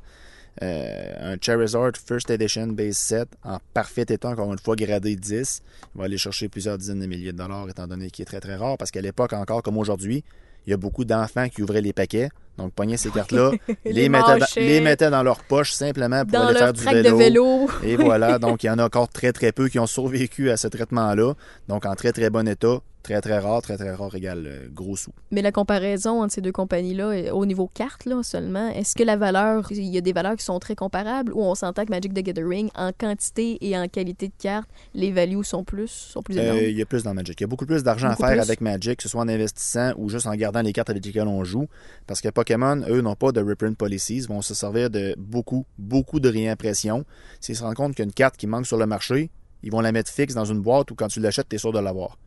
[0.61, 5.61] euh, un Charizard First Edition Base 7 en parfait état, encore une fois, gradé 10.
[5.95, 8.39] Il va aller chercher plusieurs dizaines de milliers de dollars, étant donné qu'il est très
[8.39, 10.23] très rare, parce qu'à l'époque, encore comme aujourd'hui,
[10.65, 12.29] il y a beaucoup d'enfants qui ouvraient les paquets.
[12.57, 13.51] Donc, pognaient ces cartes-là,
[13.85, 16.73] les, Les mettaient dans, les mettaient dans leur poche simplement pour Dans aller leur faire
[16.73, 17.09] du vélo.
[17.09, 17.69] de vélo.
[17.83, 20.57] Et voilà, donc il y en a encore très très peu qui ont survécu à
[20.57, 21.33] ce traitement-là.
[21.67, 24.95] Donc en très très bon état, Très, très rare, très, très rare égale euh, gros
[24.95, 25.11] sous.
[25.29, 29.03] Mais la comparaison entre ces deux compagnies-là, euh, au niveau carte là, seulement, est-ce que
[29.03, 31.89] la valeur, il y a des valeurs qui sont très comparables ou on s'entend que
[31.89, 36.21] Magic the Gathering, en quantité et en qualité de carte, les values sont plus, sont
[36.21, 36.59] plus énormes?
[36.59, 37.37] Euh, il y a plus dans Magic.
[37.41, 38.39] Il y a beaucoup plus d'argent à faire plus.
[38.39, 41.27] avec Magic, que ce soit en investissant ou juste en gardant les cartes avec lesquelles
[41.27, 41.67] on joue.
[42.07, 46.19] Parce que Pokémon, eux, n'ont pas de reprint policies, vont se servir de beaucoup, beaucoup
[46.19, 47.05] de réimpression.
[47.39, 49.31] S'ils se rendent compte qu'il carte qui manque sur le marché,
[49.61, 51.71] ils vont la mettre fixe dans une boîte ou quand tu l'achètes, tu es sûr
[51.71, 52.17] de l'avoir.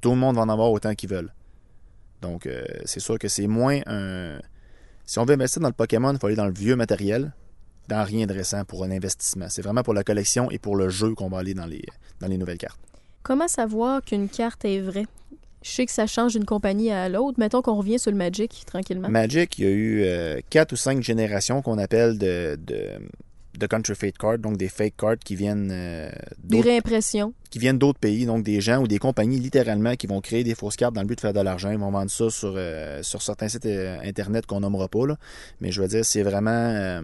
[0.00, 1.34] Tout le monde va en avoir autant qu'ils veulent.
[2.22, 4.38] Donc, euh, c'est sûr que c'est moins un.
[5.04, 7.32] Si on veut investir dans le Pokémon, il faut aller dans le vieux matériel,
[7.88, 9.46] dans rien de récent pour un investissement.
[9.48, 11.82] C'est vraiment pour la collection et pour le jeu qu'on va aller dans les,
[12.20, 12.78] dans les nouvelles cartes.
[13.24, 15.06] Comment savoir qu'une carte est vraie?
[15.62, 17.38] Je sais que ça change d'une compagnie à l'autre.
[17.40, 19.08] Mettons qu'on revient sur le Magic tranquillement.
[19.08, 22.78] Magic, il y a eu euh, quatre ou cinq générations qu'on appelle de, de,
[23.58, 26.10] de counterfeit cards, donc des fake cards qui viennent euh,
[26.44, 27.32] Des d'autres réimpressions.
[27.50, 30.54] qui viennent d'autres pays, donc des gens ou des compagnies littéralement qui vont créer des
[30.54, 31.70] fausses cartes dans le but de faire de l'argent.
[31.72, 35.16] Ils vont vendre ça sur, euh, sur certains sites internet qu'on nommera pas, là.
[35.60, 37.02] mais je veux dire, c'est vraiment,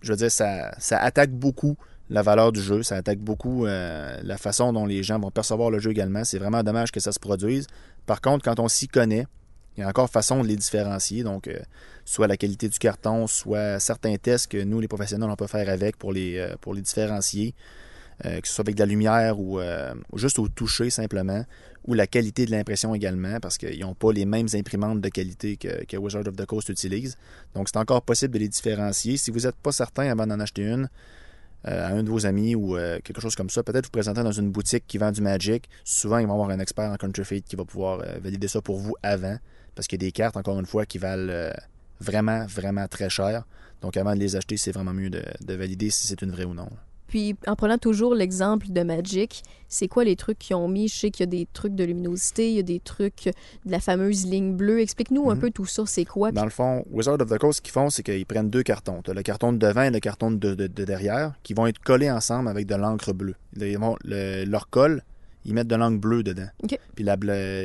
[0.00, 1.76] je veux dire, ça, ça attaque beaucoup
[2.08, 5.70] la valeur du jeu, ça attaque beaucoup euh, la façon dont les gens vont percevoir
[5.70, 6.24] le jeu également.
[6.24, 7.66] C'est vraiment dommage que ça se produise.
[8.06, 9.26] Par contre, quand on s'y connaît,
[9.76, 11.58] il y a encore façon de les différencier, donc euh,
[12.04, 15.68] soit la qualité du carton, soit certains tests que nous, les professionnels, on peut faire
[15.68, 17.54] avec pour les, euh, différencier,
[18.22, 19.60] que ce soit avec de la lumière ou,
[20.14, 21.44] juste au toucher simplement,
[21.84, 25.58] ou la qualité de l'impression également, parce qu'ils n'ont pas les mêmes imprimantes de qualité
[25.58, 27.18] que, que Wizard of the Coast utilise.
[27.54, 29.18] Donc c'est encore possible de les différencier.
[29.18, 30.88] Si vous n'êtes pas certain avant d'en acheter une,
[31.64, 34.32] à un de vos amis ou euh, quelque chose comme ça, peut-être vous présenter dans
[34.32, 35.68] une boutique qui vend du Magic.
[35.84, 38.78] Souvent, ils vont avoir un expert en counterfeit qui va pouvoir euh, valider ça pour
[38.78, 39.36] vous avant,
[39.74, 41.52] parce qu'il y a des cartes, encore une fois, qui valent euh,
[42.00, 43.44] vraiment, vraiment très cher.
[43.82, 46.54] Donc avant de les acheter, c'est vraiment mieux de valider si c'est une vraie ou
[46.54, 46.68] non.
[47.06, 50.88] Puis, en prenant toujours l'exemple de Magic, c'est quoi les trucs qu'ils ont mis?
[50.88, 53.26] Je sais qu'il y a des trucs de luminosité, il y a des trucs
[53.64, 54.80] de la fameuse ligne bleue.
[54.80, 55.40] Explique-nous un Mhm.
[55.40, 56.32] peu tout ça, c'est quoi?
[56.32, 59.02] Dans le fond, Wizard of the Coast, ce qu'ils font, c'est qu'ils prennent deux cartons.
[59.02, 61.66] Tu as le carton de devant et le carton de, de- de derrière, qui vont
[61.66, 63.34] être collés ensemble avec de l'encre bleue.
[63.56, 65.02] Ils vont, le- leur colle,
[65.44, 66.48] ils mettent de l'encre bleue dedans.
[66.96, 67.16] Puis la,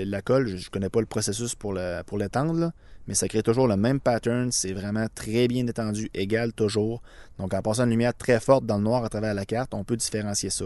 [0.06, 1.76] la colle, je, je connais pas le processus pour
[2.06, 2.72] pour l'étendre, là,
[3.12, 4.54] mais ça crée toujours le même pattern.
[4.54, 7.02] C'est vraiment très bien étendu, égal toujours.
[7.38, 9.84] Donc en passant une lumière très forte dans le noir à travers la carte, on
[9.84, 10.64] peut différencier ça.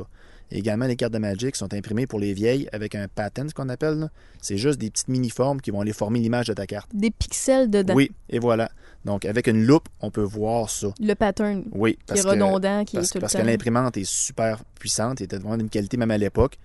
[0.51, 3.67] Également, les cartes de Magic sont imprimées pour les vieilles avec un pattern, ce qu'on
[3.67, 3.95] appelle.
[3.97, 4.09] là.
[4.43, 6.87] C'est juste des petites mini-formes qui vont aller former l'image de ta carte.
[6.93, 7.95] Des pixels dedans.
[7.95, 8.69] Oui, et voilà.
[9.05, 10.89] Donc, avec une loupe, on peut voir ça.
[10.99, 13.43] Le pattern Oui, qui parce est que, redondant, qui parce, est tout parce le que
[13.43, 13.49] temps.
[13.49, 16.59] l'imprimante est super puissante et était vraiment d'une qualité même à l'époque.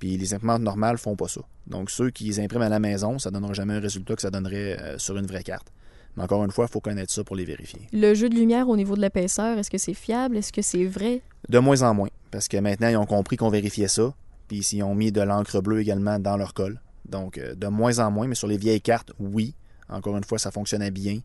[0.00, 1.42] Puis les imprimantes normales font pas ça.
[1.68, 4.30] Donc, ceux qui les impriment à la maison, ça donnera jamais un résultat que ça
[4.30, 5.68] donnerait euh, sur une vraie carte.
[6.16, 7.82] Mais encore une fois, il faut connaître ça pour les vérifier.
[7.92, 10.36] Le jeu de lumière au niveau de l'épaisseur, est-ce que c'est fiable?
[10.36, 11.20] Est-ce que c'est vrai?
[11.48, 14.12] De moins en moins, parce que maintenant, ils ont compris qu'on vérifiait ça.
[14.48, 16.80] Puis ils ont mis de l'encre bleue également dans leur colle.
[17.08, 19.54] Donc, euh, de moins en moins, mais sur les vieilles cartes, oui.
[19.88, 21.20] Encore une fois, ça fonctionnait bien.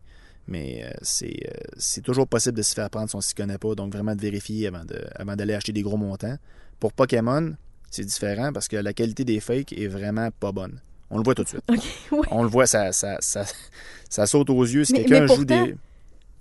[0.46, 3.34] Mais euh, c'est euh, c'est toujours possible de se faire prendre si on ne s'y
[3.34, 3.74] connaît pas.
[3.74, 6.36] Donc, vraiment de vérifier avant de- avant d'aller acheter des gros montants.
[6.78, 7.54] Pour Pokémon,
[7.90, 10.80] c'est différent parce que la qualité des fakes est vraiment pas bonne.
[11.10, 11.62] On le voit tout de suite.
[12.12, 12.20] Oui.
[12.30, 13.44] On le voit, ça, ça, ça,
[14.08, 14.84] ça saute aux yeux.
[14.84, 15.76] Si quelqu'un joue pourtant- des.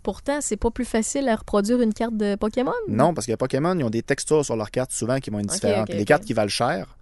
[0.04, 2.72] Pourtant, c'est pas plus facile à reproduire une carte de Pokémon?
[2.88, 5.40] Non, parce que les Pokémon, ils ont des textures sur leurs cartes souvent qui vont
[5.40, 5.90] être différentes.
[5.90, 6.96] les cartes qui valent cher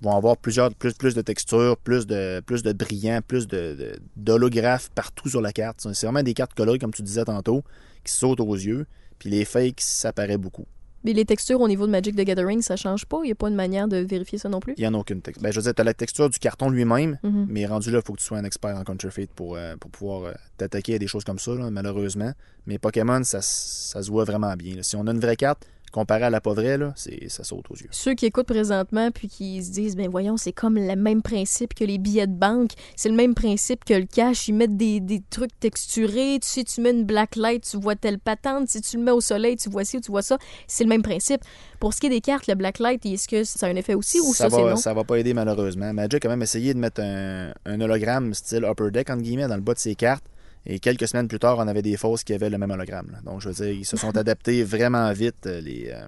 [0.00, 3.96] vont avoir plusieurs, plus, plus de textures, plus de, plus de brillants, plus de, de-
[4.16, 5.86] d'holographes partout sur la carte.
[5.92, 7.62] C'est vraiment des cartes colorées, comme tu disais tantôt,
[8.02, 8.86] qui sautent aux yeux.
[9.20, 10.66] Puis les fakes, ça paraît beaucoup.
[11.04, 13.18] Mais les textures au niveau de Magic the Gathering, ça change pas?
[13.22, 14.74] Il n'y a pas une manière de vérifier ça non plus?
[14.76, 15.42] Il n'y en a aucune texture.
[15.42, 17.46] Ben, je veux dire, tu as la texture du carton lui-même, Mhm.
[17.48, 19.90] mais rendu là, il faut que tu sois un expert en counterfeit pour, euh, pour
[19.90, 22.32] pouvoir euh, t'attaquer à des choses comme ça, là, malheureusement.
[22.66, 24.76] Mais Pokémon, ça, ça se voit vraiment bien.
[24.76, 24.82] là.
[24.82, 27.70] Si on a une vraie carte, comparée à la pas vraie, là, c'est, ça saute
[27.70, 27.88] aux yeux.
[27.90, 31.74] Ceux qui écoutent présentement puis qui se disent ben voyons c'est comme le même principe
[31.74, 35.00] que les billets de banque c'est le même principe que le cash ils mettent des,
[35.00, 38.80] des trucs texturés tu sais tu mets une black light tu vois telle patente si
[38.80, 41.02] tu le mets au soleil tu vois ci ou tu vois ça c'est le même
[41.02, 41.42] principe
[41.78, 43.94] pour ce qui est des cartes le black light est-ce que ça a un effet
[43.94, 44.76] aussi ou ça, c'est va, non?
[44.76, 45.92] ça va pas aider malheureusement.
[45.92, 49.48] Magic a quand même essayé de mettre un, un hologramme style upper deck entre guillemets
[49.48, 50.24] dans le bas de ses cartes.
[50.66, 53.10] Et quelques semaines plus tard, on avait des fausses qui avaient le même hologramme.
[53.12, 53.18] là.
[53.24, 56.06] Donc je veux dire, ils se sont adaptés vraiment vite, euh, les, euh,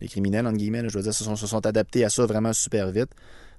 [0.00, 0.82] les criminels, entre guillemets.
[0.82, 3.10] là, je veux dire, se sont, se sont adaptés à ça vraiment super vite.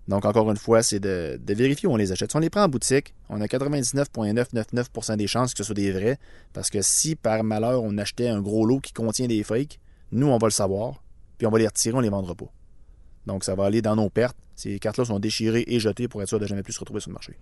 [0.07, 2.31] Donc encore une fois, c'est de, de vérifier où on les achète.
[2.31, 5.91] Si on les prend en boutique, on a 99,999% des chances que ce soit des
[5.91, 6.17] vrais.
[6.53, 9.79] Parce que si par malheur on achetait un gros lot qui contient des fakes,
[10.11, 11.03] nous on va le savoir,
[11.37, 12.51] puis on va les retirer, on les vendra pas.
[13.25, 14.37] Donc, ça va aller dans nos pertes.
[14.55, 17.09] Ces cartes-là sont déchirées et jetées pour être sûr de jamais plus se retrouver sur
[17.09, 17.33] le marché.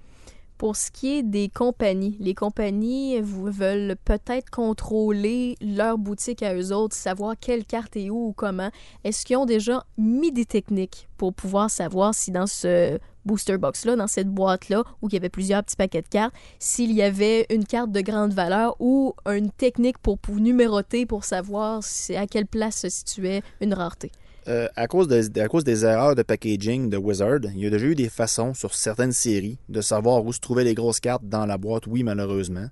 [0.57, 6.71] Pour ce qui est des compagnies, les compagnies veulent peut-être contrôler leur boutique à eux
[6.71, 8.69] autres, savoir quelle carte est où ou comment.
[9.03, 13.95] Est-ce qu'ils ont déjà mis des techniques pour pouvoir savoir si dans ce booster box-là,
[13.95, 17.45] dans cette boîte-là, où il y avait plusieurs petits paquets de cartes, s'il y avait
[17.49, 21.81] une carte de grande valeur ou une technique pour, pour numéroter pour savoir
[22.15, 24.11] à quelle place se situait une rareté?
[24.49, 27.95] Euh, à, cause de, des erreurs de packaging de Wizard, il y a déjà eu
[27.95, 31.57] des façons sur certaines séries de savoir où se trouvaient les grosses cartes dans la
[31.57, 32.67] boîte, oui, malheureusement.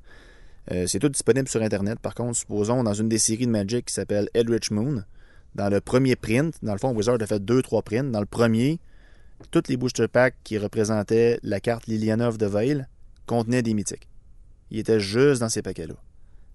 [0.72, 2.00] Euh, c'est tout disponible sur Internet.
[2.00, 5.04] Par contre, supposons dans une des séries de Magic qui s'appelle Eldritch Moon,
[5.56, 8.12] dans le premier print, dans le fond, Wizard a fait deux, trois prints.
[8.12, 8.80] Dans le premier,
[9.50, 12.86] tous les booster packs qui représentaient la carte Liliana of the Veil
[13.26, 14.08] contenaient des mythiques.
[14.70, 15.96] Il était juste dans ces paquets-là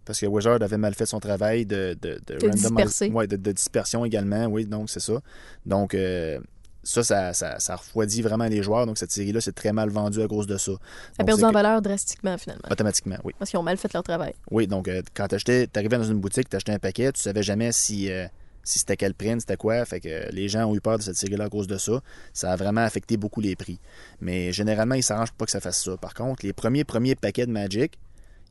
[0.07, 4.46] parce que Wizard avait mal fait son travail de, de, de, de, dispersion également.
[4.46, 5.20] Oui, donc c'est ça.
[5.66, 6.38] Donc, euh,
[6.84, 8.86] ça, ça, ça, refroidit vraiment les joueurs.
[8.86, 10.72] Donc, cette série-là, c'est très mal vendu à cause de ça.
[11.16, 12.68] Ça a perdu en valeur drastiquement, finalement.
[12.70, 13.34] Automatiquement, oui.
[13.38, 14.34] Parce qu'ils ont mal fait leur travail.
[14.50, 17.42] Oui, donc, euh, quand tu arrivais dans une boutique, tu achetais un paquet, tu savais
[17.42, 18.11] jamais si.
[18.11, 18.26] Euh,
[18.62, 19.84] si c'était quel print, c'était quoi.
[19.84, 22.00] Fait que les gens ont eu peur de cette série-là à cause de ça.
[22.32, 23.78] Ça a vraiment affecté beaucoup les prix.
[24.20, 25.96] Mais généralement, ils s'arrangent pas que ça fasse ça.
[25.96, 27.96] Par contre, les premiers premiers paquets de Magic,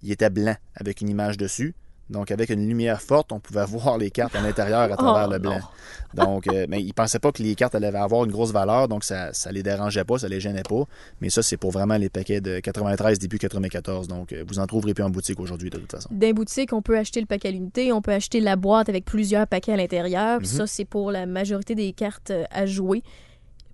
[0.06, 1.74] il était blanc avec une image dessus.
[2.08, 5.34] Donc, avec une lumière forte, on pouvait voir les cartes à l'intérieur à travers oh,
[5.34, 5.60] le blanc.
[6.14, 8.88] Donc, euh, mais ils ne pensaient pas que les cartes allaient avoir une grosse valeur,
[8.88, 10.84] donc ça ne les dérangeait pas, ça les gênait pas.
[11.20, 14.08] Mais ça, c'est pour vraiment les paquets de 93, début 94.
[14.08, 16.10] Donc, euh, vous en trouverez plus en boutique aujourd'hui, de toute façon.
[16.12, 19.06] Dans boutique, on peut acheter le paquet à l'unité, on peut acheter la boîte avec
[19.06, 20.42] plusieurs paquets à l'intérieur.
[20.42, 20.46] Mm-hmm.
[20.46, 23.02] Ça, c'est pour la majorité des cartes euh, à jouer.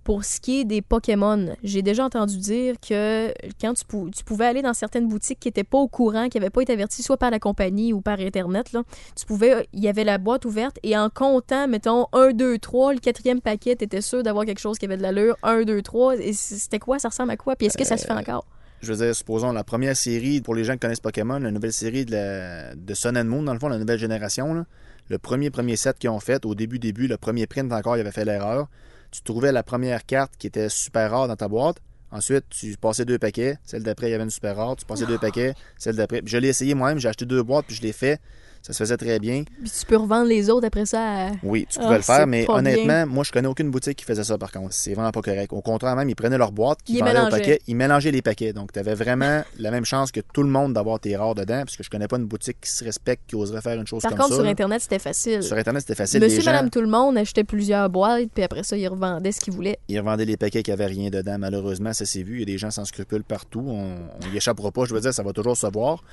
[0.04, 4.46] Pour ce qui est des Pokémon, j'ai déjà entendu dire que quand tu, tu, pouvais
[4.46, 7.16] aller dans certaines boutiques qui n'étaient pas au courant, qui n'avaient pas été averties soit
[7.16, 8.82] par la compagnie ou par Internet, là,
[9.16, 12.94] tu pouvais, il y avait la boîte ouverte et en comptant, mettons, 1, 2, 3,
[12.94, 15.36] le quatrième paquet, tu étais sûr d'avoir quelque chose qui avait de l'allure.
[15.42, 16.16] 1, 2, 3.
[16.16, 16.98] Et c'était quoi?
[16.98, 17.54] Ça ressemble à quoi?
[17.54, 18.46] Puis est-ce que ça se fait euh, encore?
[18.82, 21.72] je veux dire, supposons la première série, pour les gens qui connaissent Pokémon, la nouvelle
[21.72, 24.66] série de, de Sun and Moon, dans le fond, la nouvelle génération,
[25.08, 28.00] le premier premier set qu'ils ont fait, au début, début, le premier print encore, il
[28.00, 28.68] avait fait l'erreur
[29.12, 31.76] tu trouvais la première carte qui était super rare dans ta boîte.
[32.10, 33.58] Ensuite, tu passais deux paquets.
[33.64, 34.74] Celle d'après, il y avait une super rare.
[34.76, 35.54] Tu passais deux paquets.
[35.78, 36.22] Celle d'après.
[36.24, 36.98] Je l'ai essayé moi-même.
[36.98, 38.20] J'ai acheté deux boîtes, puis je l'ai fait.
[38.62, 39.42] Ça se faisait très bien.
[39.60, 41.30] Puis tu peux revendre les autres après ça.
[41.42, 44.38] Oui, tu pouvais le faire, mais honnêtement, moi, je connais aucune boutique qui faisait ça
[44.38, 44.72] par contre.
[44.72, 45.52] C'est vraiment pas correct.
[45.52, 47.30] Au contraire, même, ils prenaient leur boîte, ils mélangeaient.
[47.30, 48.52] Paquet, ils mélangeaient les paquets.
[48.52, 51.62] Donc, tu avais vraiment la même chance que tout le monde d'avoir tes rares dedans,
[51.64, 54.02] parce que je connais pas une boutique qui se respecte, qui oserait faire une chose
[54.02, 54.16] comme ça.
[54.16, 55.42] Par contre, sur Internet, c'était facile.
[55.42, 56.20] Sur Internet, c'était facile.
[56.22, 59.54] Monsieur, madame, tout le monde achetait plusieurs boîtes, puis après ça, ils revendaient ce qu'ils
[59.54, 59.78] voulaient.
[59.88, 61.36] Ils revendaient les paquets qui avaient rien dedans.
[61.38, 62.34] Malheureusement, ça s'est vu.
[62.34, 63.64] Il y a des gens sans scrupules partout.
[63.66, 64.84] On, on y échappera pas.
[64.84, 66.04] Je veux dire, ça va toujours se voir.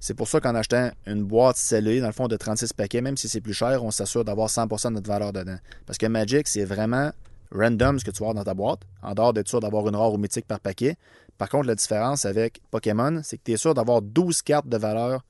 [0.00, 3.16] C'est pour ça qu'en achetant une boîte scellée, dans le fond, de 36 paquets, même
[3.16, 5.58] si c'est plus cher, on s'assure d'avoir 100% de notre valeur dedans.
[5.86, 7.10] Parce que Magic, c'est vraiment
[7.50, 9.96] random ce que tu vas avoir dans ta boîte, en dehors d'être sûr d'avoir une
[9.96, 10.96] rare ou mythique par paquet.
[11.36, 14.76] Par contre, la différence avec Pokémon, c'est que tu es sûr d'avoir 12 cartes de
[14.76, 15.24] valeur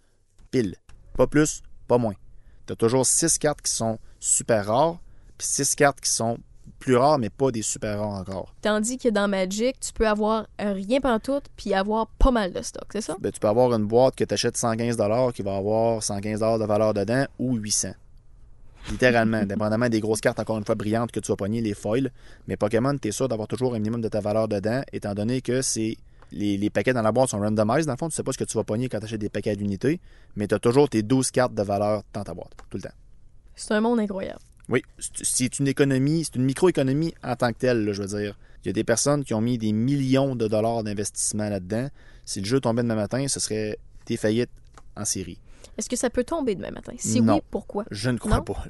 [0.50, 0.76] pile.
[1.16, 2.14] Pas plus, pas moins.
[2.66, 5.00] Tu as toujours 6 cartes qui sont super rares,
[5.38, 6.38] puis 6 cartes qui sont
[6.78, 8.54] plus rares, mais pas des super rares encore.
[8.62, 12.86] Tandis que dans Magic, tu peux avoir rien tout puis avoir pas mal de stock,
[12.92, 13.16] c'est ça?
[13.20, 14.96] Ben, tu peux avoir une boîte que tu achètes 115
[15.34, 17.88] qui va avoir 115 de valeur dedans ou 800.
[18.90, 22.10] Littéralement, dépendamment des grosses cartes, encore une fois, brillantes que tu vas pogner, les foils.
[22.46, 25.40] Mais Pokémon, tu es sûr d'avoir toujours un minimum de ta valeur dedans, étant donné
[25.40, 25.96] que c'est
[26.30, 27.86] les, paquets dans la boîte sont randomized.
[27.86, 29.30] Dans le fond, tu sais pas ce que tu vas pogner quand tu achètes des
[29.30, 30.00] paquets d'unités,
[30.36, 32.94] mais tu as toujours tes 12 cartes de valeur dans ta boîte, tout le temps.
[33.54, 34.40] C'est un monde incroyable.
[34.68, 34.82] Oui,
[35.22, 38.38] c'est une économie, c'est une microéconomie en tant que telle, je veux dire.
[38.64, 41.88] Il y a des personnes qui ont mis des millions de dollars d'investissement là-dedans.
[42.24, 44.50] Si le jeu tombait demain matin, ce serait des faillites
[44.96, 45.38] en série.
[45.78, 46.92] Est-ce que ça peut tomber demain matin?
[46.98, 47.84] Si oui, pourquoi?
[47.92, 48.64] Je ne crois pas.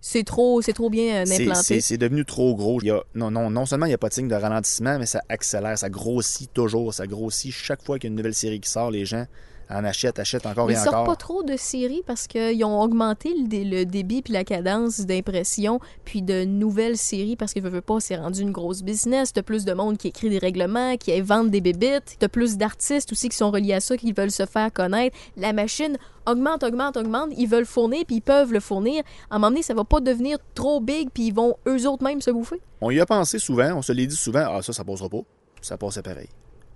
[0.00, 1.80] C'est trop, trop bien euh, implanté.
[1.80, 2.80] C'est devenu trop gros.
[2.82, 4.98] Il y a, non, non, non seulement il n'y a pas de signe de ralentissement,
[4.98, 6.92] mais ça accélère, ça grossit toujours.
[6.92, 8.90] Ça grossit chaque fois qu'il y a une nouvelle série qui sort.
[8.90, 9.26] Les gens
[9.70, 10.86] en achète, achète encore et encore.
[10.86, 15.00] Ils sortent pas trop de séries parce qu'ils ont augmenté le, débit puis la cadence
[15.00, 19.32] d'impression puis de nouvelles séries parce que veut pas, c'est rendu une grosse business.
[19.32, 22.16] T'as plus de monde qui écrit des règlements, qui vendent des bébites.
[22.18, 25.16] T'as plus d'artistes aussi qui sont reliés à ça, qui veulent se faire connaître.
[25.36, 27.30] La machine augmente, augmente, augmente.
[27.36, 29.02] Ils veulent fournir puis ils peuvent le fournir.
[29.30, 32.04] À un moment donné, ça va pas devenir trop big puis ils vont eux autres
[32.04, 32.60] même se bouffer.
[32.80, 35.22] On y a pensé souvent, on se l'est dit souvent, ah ça, ça passera pas.
[35.60, 36.28] Ça passait pareil.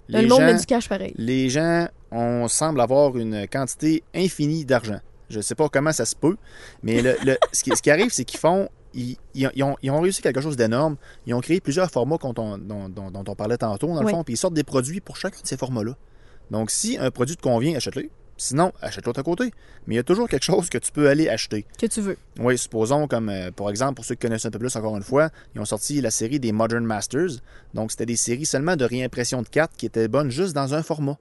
[0.09, 1.15] Le monde met du cash pareil.
[1.17, 5.01] Les gens, on semble avoir une quantité infinie d'argent.
[5.31, 6.37] Je ne sais pas comment ça se peut,
[6.83, 7.17] mais le,
[7.53, 8.69] ce, qui, arrive, c'est qu'ils font.
[8.95, 9.17] Ils,
[9.63, 10.97] ont, réussi quelque chose d'énorme.
[11.27, 14.35] Ils ont créé plusieurs formats dont on, dont, on parlait tantôt, dans le fond, puis
[14.35, 15.97] ils sortent des produits pour chacun de ces formats-là.
[16.51, 18.11] Donc, si un produit te convient, achète-le.
[18.37, 19.53] Sinon, achète l'autre à côté.
[19.87, 21.65] Mais il y a toujours quelque chose que tu peux aller acheter.
[21.79, 22.19] Que tu veux.
[22.39, 25.03] Oui, supposons comme, euh, pour exemple, pour ceux qui connaissent un peu plus encore une
[25.03, 27.41] fois, ils ont sorti la série des Modern Masters.
[27.73, 30.83] Donc, c'était des séries seulement de réimpression de cartes qui étaient bonnes juste dans un
[30.83, 31.19] format.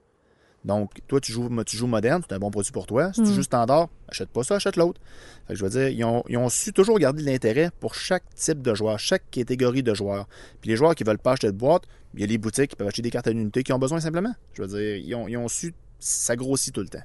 [0.64, 3.12] Donc, toi, tu joues, tu joues moderne, c'est un bon produit pour toi.
[3.14, 3.34] Si tu Mm.
[3.34, 5.02] joues standard, achète pas ça, achète l'autre.
[5.48, 7.96] Fait que je veux dire, ils ont, ils ont su toujours garder de l'intérêt pour
[7.96, 10.28] chaque type de joueur, chaque catégorie de joueurs.
[10.62, 11.84] Puis les joueurs qui veulent pas acheter de boîte,
[12.14, 14.00] il y a les boutiques qui peuvent acheter des cartes à l'unité qui ont besoin
[14.00, 14.36] simplement.
[14.54, 17.04] Je veux dire, ils ont, ils ont su, ça grossit tout le temps.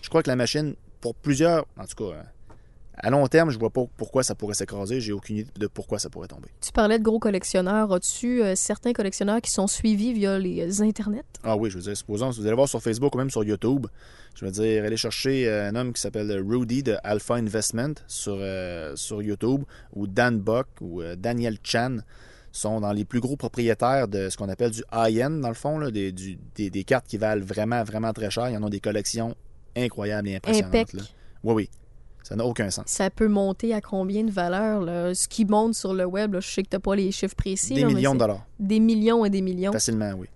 [0.00, 2.22] Je crois que la machine, pour plusieurs, en tout cas, euh,
[3.02, 5.00] à long terme, je vois pas pourquoi ça pourrait s'écraser.
[5.00, 6.48] J'ai aucune idée de pourquoi ça pourrait tomber.
[6.60, 7.92] Tu parlais de gros collectionneurs.
[7.92, 11.24] As-tu euh, certains collectionneurs qui sont suivis via les euh, internets?
[11.42, 13.42] Ah oui, je veux dire, supposons, si vous allez voir sur Facebook ou même sur
[13.44, 13.86] YouTube,
[14.36, 18.36] je veux dire, allez chercher euh, un homme qui s'appelle Rudy de Alpha Investment sur,
[18.38, 21.98] euh, sur YouTube, ou Dan Buck, ou euh, Daniel Chan,
[22.54, 25.78] sont dans les plus gros propriétaires de ce qu'on appelle du high-end, dans le fond,
[25.78, 28.48] là, des, du- des, des cartes qui valent vraiment, vraiment très cher.
[28.50, 29.34] Ils en ont des collections
[29.76, 30.74] incroyables et impressionnantes.
[30.74, 30.92] Impec.
[30.92, 31.02] là.
[31.44, 31.70] Oui, oui.
[32.22, 32.84] Ça n'a aucun sens.
[32.86, 34.80] Ça peut monter à combien de valeur?
[34.80, 35.14] là?
[35.14, 37.74] Ce qui monte sur le web, là, je sais que tu pas les chiffres précis.
[37.74, 38.46] Des là, millions de dollars.
[38.58, 39.72] Des millions et des millions.
[39.72, 40.28] Facilement, oui.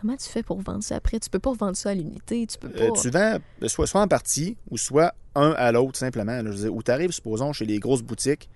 [0.00, 1.20] Comment tu fais pour vendre ça après?
[1.20, 2.46] Tu peux pas vendre ça à l'unité.
[2.46, 2.84] Tu peux pas.
[2.84, 6.32] Euh, tu vends euh, soit, soit en partie ou soit un à l'autre simplement.
[6.40, 6.44] là.
[6.44, 8.48] Je veux dire, où tu arrives, supposons, chez les grosses boutiques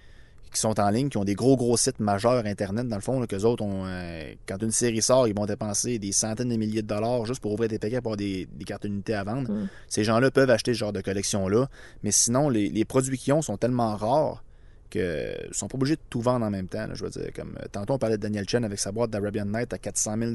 [0.55, 3.25] qui sont en ligne, qui ont des gros gros sites majeurs Internet, dans le fond,
[3.27, 6.83] que autres ont, euh, quand une série sort, ils vont dépenser des centaines de milliers
[6.83, 9.51] de dollars juste pour ouvrir des paquets pour avoir des, des cartes unités à vendre.
[9.51, 9.69] Mm.
[9.89, 11.69] Ces gens-là peuvent acheter ce genre de collection-là,
[12.03, 14.43] mais sinon, les, les produits qu'ils ont sont tellement rares
[14.91, 16.87] que sont pas obligés de tout vendre en même temps.
[16.87, 16.95] là.
[16.95, 19.47] Je veux dire, comme euh, tantôt on parlait de Daniel Chen avec sa boîte d'Arabian
[19.47, 20.17] Night à 400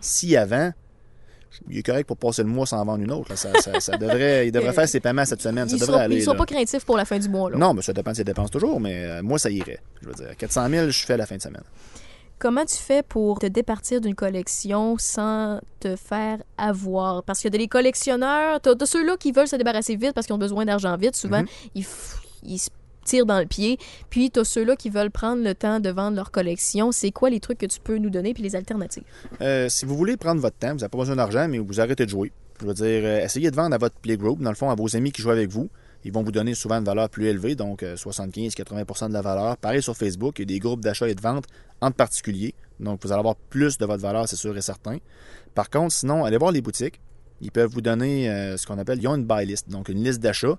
[0.00, 0.72] Si avant,
[1.68, 3.30] il est correct pour passer le mois sans en vendre une autre.
[3.30, 3.36] là.
[3.36, 5.68] Ça, ça- ça devrait, il devrait faire ses paiements cette semaine.
[5.68, 6.16] Ça ils devrait sont, aller.
[6.16, 6.38] ils sont là.
[6.38, 7.50] pas craintifs pour la fin du mois.
[7.50, 7.56] Là.
[7.56, 9.80] Non, mais ça dépend de ses dépenses toujours, mais euh, moi, ça irait.
[10.02, 11.62] Je veux dire, 400 000, je fais la fin de semaine.
[12.38, 17.24] Comment tu fais pour te départir d'une collection sans te faire avoir?
[17.24, 20.38] Parce que des collectionneurs, t'as as ceux-là qui veulent se débarrasser vite parce qu'ils ont
[20.38, 21.16] besoin d'argent vite.
[21.16, 21.48] Souvent, Mhm.
[21.74, 21.86] ils,
[22.44, 22.70] ils se
[23.08, 23.78] tirent dans le pied.
[24.10, 26.92] Puis t'as ceux-là qui veulent prendre le temps de vendre leur collection.
[26.92, 29.04] C'est quoi les trucs que tu peux nous donner puis les alternatives?
[29.40, 32.04] Euh, si vous voulez prendre votre temps, vous n'avez pas besoin d'argent, mais vous arrêtez
[32.04, 32.32] de jouer.
[32.60, 34.96] Je veux dire, euh, essayez de vendre à votre playgroup, dans le fond, à vos
[34.96, 35.68] amis qui jouent avec vous.
[36.04, 39.56] Ils vont vous donner souvent une valeur plus élevée, donc 75-80% de la valeur.
[39.56, 41.44] Pareil sur Facebook, il y a des groupes d'achat et de vente
[41.80, 42.54] entre particuliers.
[42.78, 44.98] Donc, vous allez avoir plus de votre valeur, c'est sûr et certain.
[45.54, 47.00] Par contre, sinon, allez voir les boutiques.
[47.40, 50.02] Ils peuvent vous donner euh, ce qu'on appelle, ils ont une buy list, donc une
[50.02, 50.58] liste d'achat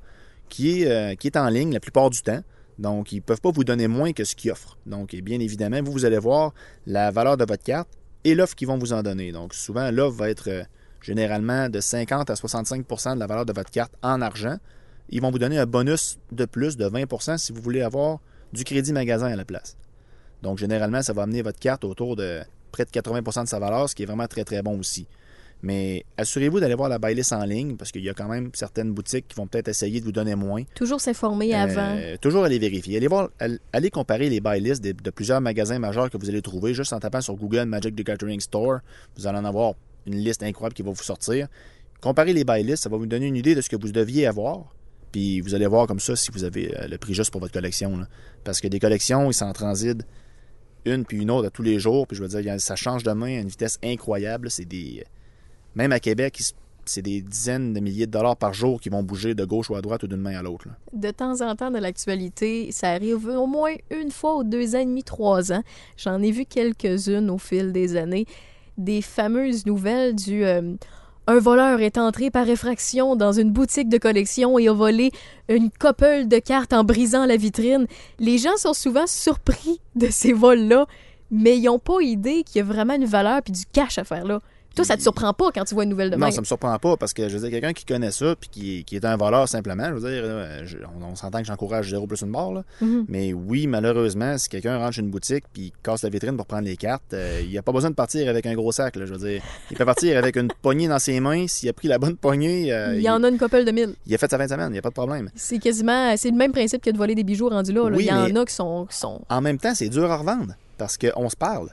[0.50, 2.41] qui, est, euh, qui est en ligne la plupart du temps.
[2.78, 4.78] Donc, ils ne peuvent pas vous donner moins que ce qu'ils offrent.
[4.86, 6.54] Donc, bien évidemment, vous, vous allez voir
[6.86, 7.89] la valeur de votre carte
[8.24, 9.32] et l'offre qu'ils vont vous en donner.
[9.32, 10.64] Donc, souvent, l'offre va être euh,
[11.02, 14.58] généralement de 50 à 65% de la valeur de votre carte en argent.
[15.10, 18.20] Ils vont vous donner un bonus de plus de 20% si vous voulez avoir
[18.54, 19.76] du crédit magasin à la place.
[20.41, 22.41] Donc, généralement, ça va amener votre carte autour de
[22.72, 25.06] près de 80% de sa valeur, ce qui est vraiment très, très bon aussi.
[25.62, 28.49] Mais assurez-vous d'aller voir la buy list en ligne parce qu'il y a quand même
[28.53, 30.64] certaines boutiques qui vont peut-être essayer de vous donner moins.
[30.74, 31.97] Toujours s'informer avant.
[31.97, 32.95] Euh, toujours aller vérifier.
[32.95, 33.30] Allez, voir,
[33.74, 36.93] allez comparer les buy lists de, de plusieurs magasins majeurs que vous allez trouver juste
[36.93, 38.80] en tapant sur Google Magic the Gathering Store.
[39.18, 39.74] Vous allez en avoir
[40.05, 41.47] une liste incroyable qui va vous sortir.
[42.01, 44.28] Comparez les buy lists, ça va vous donner une idée de ce que vous deviez
[44.28, 44.74] avoir.
[45.12, 47.53] Puis vous allez voir comme ça si vous avez euh, le prix juste pour votre
[47.53, 47.97] collection.
[47.97, 48.07] là.
[48.43, 50.05] Parce que des collections, ils s'en transitent
[50.86, 52.07] une puis une autre à tous les jours.
[52.07, 54.49] Puis je veux dire, ça change de main à une vitesse incroyable.
[54.49, 55.03] C'est des.
[55.76, 56.42] Même à Québec,
[56.86, 59.76] c'est des dizaines de milliers de dollars par jour qui vont bouger de gauche ou
[59.76, 60.68] à droite ou d'une main à l'autre.
[60.94, 64.80] De temps en temps, dans l'actualité, ça arrive au moins une fois ou deux ans
[64.80, 65.64] et demi, trois ans.
[65.98, 68.26] J'en ai vu quelques-unes au fil des années.
[68.78, 70.74] Des fameuses nouvelles du euh,
[71.30, 75.12] un voleur est entré par effraction dans une boutique de collection et a volé
[75.48, 77.86] une couple de cartes en brisant la vitrine.
[78.18, 80.88] Les gens sont souvent surpris de ces vols-là,
[81.30, 84.04] mais ils n'ont pas idée qu'il y a vraiment une valeur puis du cash à
[84.06, 84.42] faire là.
[84.76, 86.32] Toi, ça te surprend pas quand tu vois une nouvelle de Non, même?
[86.32, 88.84] ça me surprend pas parce que je veux dire, quelqu'un qui connaît ça puis qui,
[88.86, 92.08] qui est un voleur simplement, je veux dire, je- on, on s'entend que j'encourage zéro
[92.08, 92.64] plus une barre, là.
[92.82, 93.06] Mhm.
[93.10, 96.64] mais oui, malheureusement, si quelqu'un rentre chez une boutique puis casse la vitrine pour prendre
[96.66, 99.14] les cartes, euh, il a pas besoin de partir avec un gros sac, là, je
[99.14, 99.42] veux dire.
[99.72, 102.72] Il peut partir avec une poignée dans ses mains, s'il a pris la bonne poignée,
[102.72, 103.96] euh, Il y en a une couple de mille.
[104.06, 105.30] il a fait sa fin de semaine, il n'y a pas de problème.
[105.36, 107.90] C'est quasiment, c'est le même principe que de voler des bijoux rendus là.
[107.90, 107.96] là.
[107.98, 110.18] Oui, Il y en a qui sont, qui sont En même temps, c'est dur à
[110.18, 111.70] revendre parce qu'on se parle.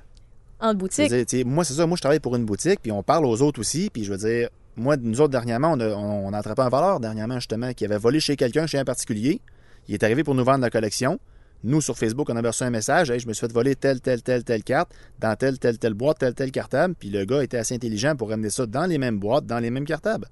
[0.61, 1.13] En boutique.
[1.13, 1.87] dire, moi, c'est ça.
[1.87, 3.91] Moi, je travaille pour une boutique, puis on parle aux autres aussi.
[3.93, 6.69] Puis je veux dire, moi, nous autres, dernièrement, on a, on, on a attrapé un
[6.69, 9.41] voleur, dernièrement, justement, qui avait volé chez quelqu'un, chez un particulier.
[9.89, 11.19] Il est arrivé pour nous vendre la collection.
[11.65, 13.11] Nous, sur Facebook, on a reçu un message.
[13.11, 15.95] Hey, je me suis fait voler telle, telle, telle, telle carte, dans telle, telle, telle
[15.95, 16.95] boîte, telle, telle cartable.
[16.99, 19.71] Puis le gars était assez intelligent pour ramener ça dans les mêmes boîtes, dans les
[19.71, 20.27] mêmes cartables.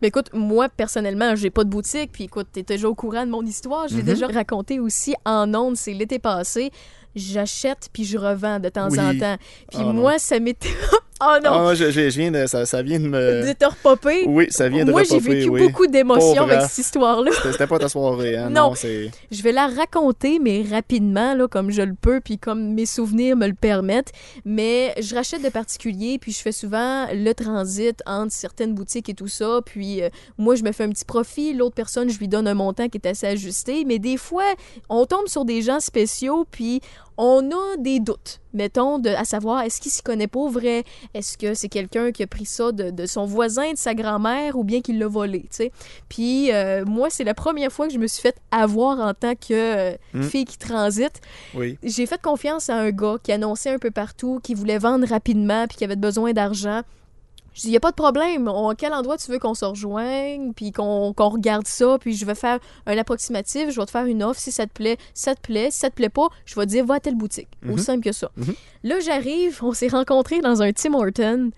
[0.00, 2.12] Mais écoute, moi, personnellement, j'ai pas de boutique.
[2.12, 3.88] Puis écoute, t'es déjà au courant de mon histoire.
[3.88, 4.08] Je l'ai Mhm.
[4.08, 5.76] déjà raconté aussi en ondes.
[5.76, 6.70] C'est l'été passé.
[7.14, 9.00] J'achète puis je revends de temps Oui.
[9.00, 9.36] en temps.
[9.70, 9.92] Puis Ah, non.
[9.94, 10.68] moi, ça m'était...
[11.20, 11.68] Oh non!
[11.68, 13.46] Ah, je, je- je viens de, ça, ça vient de me...
[13.48, 14.24] De te repopper.
[14.28, 15.66] Oui, ça vient de Moi, j'ai vécu oui.
[15.66, 17.32] beaucoup d'émotions avec cette histoire-là.
[17.34, 18.50] C'était c'était pas ta soirée, hein?
[18.50, 18.68] Non.
[18.68, 19.10] Non, c'est...
[19.30, 23.36] Je vais la raconter, mais rapidement, là, comme je le peux, puis comme mes souvenirs
[23.36, 24.12] me le permettent.
[24.44, 29.14] Mais je rachète de particuliers, puis je fais souvent le transit entre certaines boutiques et
[29.14, 29.60] tout ça.
[29.66, 31.52] Puis euh, moi, je me fais un petit profit.
[31.52, 33.84] L'autre personne, je lui donne un montant qui est assez ajusté.
[33.84, 34.44] Mais des fois,
[34.88, 36.80] on tombe sur des gens spéciaux, puis
[37.20, 40.84] on a des doutes, mettons, de, à savoir, est-ce qu'il s'y connaît pas au vrai?
[41.14, 44.56] Est-ce que c'est quelqu'un qui a pris ça de, de son voisin, de sa grand-mère,
[44.56, 45.72] ou bien qu'il l'a volé, tu sais?
[46.08, 49.34] Puis euh, moi, c'est la première fois que je me suis fait avoir en tant
[49.34, 50.22] que euh, Mm.
[50.22, 51.20] fille qui transite.
[51.54, 51.76] Oui.
[51.82, 55.66] J'ai fait confiance à un gars qui annonçait un peu partout, qui voulait vendre rapidement,
[55.66, 56.82] puis qui avait besoin d'argent.
[57.58, 58.46] Je dis, il n'y a pas de problème.
[58.46, 62.24] On- quel endroit tu veux qu'on se rejoigne, puis qu'on qu'on regarde ça, puis je
[62.24, 64.38] vais faire un approximatif, je vais te faire une offre.
[64.38, 65.72] Si ça te plaît, ça te plaît.
[65.72, 67.48] Si ça te plaît pas, je vais te dire, va à telle boutique.
[67.62, 67.72] Mhm.
[67.74, 68.30] Aussi simple que ça.
[68.36, 68.54] Mhm.
[68.84, 71.50] Là, j'arrive, on s'est rencontrés dans un Tim Horton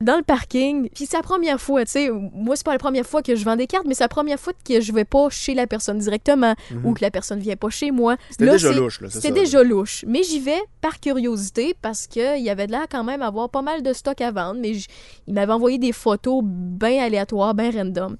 [0.00, 0.88] dans le parking.
[0.94, 3.44] Puis c'est la première fois, tu sais, moi c'est pas la première fois que je
[3.44, 5.98] vends des cartes, mais c'est la première fois que je vais pas chez la personne
[5.98, 6.86] directement Mhm.
[6.86, 8.16] ou que la personne vient pas chez moi.
[8.30, 10.04] C'était déjà louche, là, c'est C'était déjà louche.
[10.06, 13.62] Mais j'y vais par curiosité parce qu'il y avait de l'air quand même avoir pas
[13.62, 14.72] mal de stock à vendre, mais
[15.26, 18.16] il m'avait envoyé des photos bien aléatoires, bien random.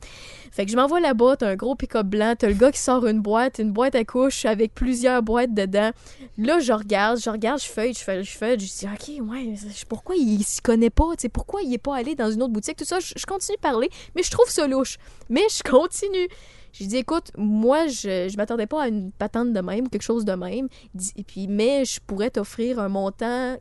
[0.51, 3.07] Fait que je m'envoie là-bas, t'as un gros pick-up blanc, t'as le gars qui sort
[3.07, 5.91] une boîte, une boîte à couche avec plusieurs boîtes dedans.
[6.37, 9.55] Là, je regarde, je regarde, je feuille, je feuille, je feuille, je dis, OK, ouais,
[9.89, 12.77] pourquoi il s'y connaît pas, tu pourquoi il est pas allé dans une autre boutique,
[12.77, 14.99] tout ça, je, je continue de parler, mais je trouve ça louche.
[15.29, 16.29] Mais je continue.
[16.73, 20.25] J'ai dit, écoute, moi, je, je m'attendais pas à une patente de même, quelque chose
[20.25, 20.69] de même.
[21.17, 23.57] Et puis, mais je pourrais t'offrir un montant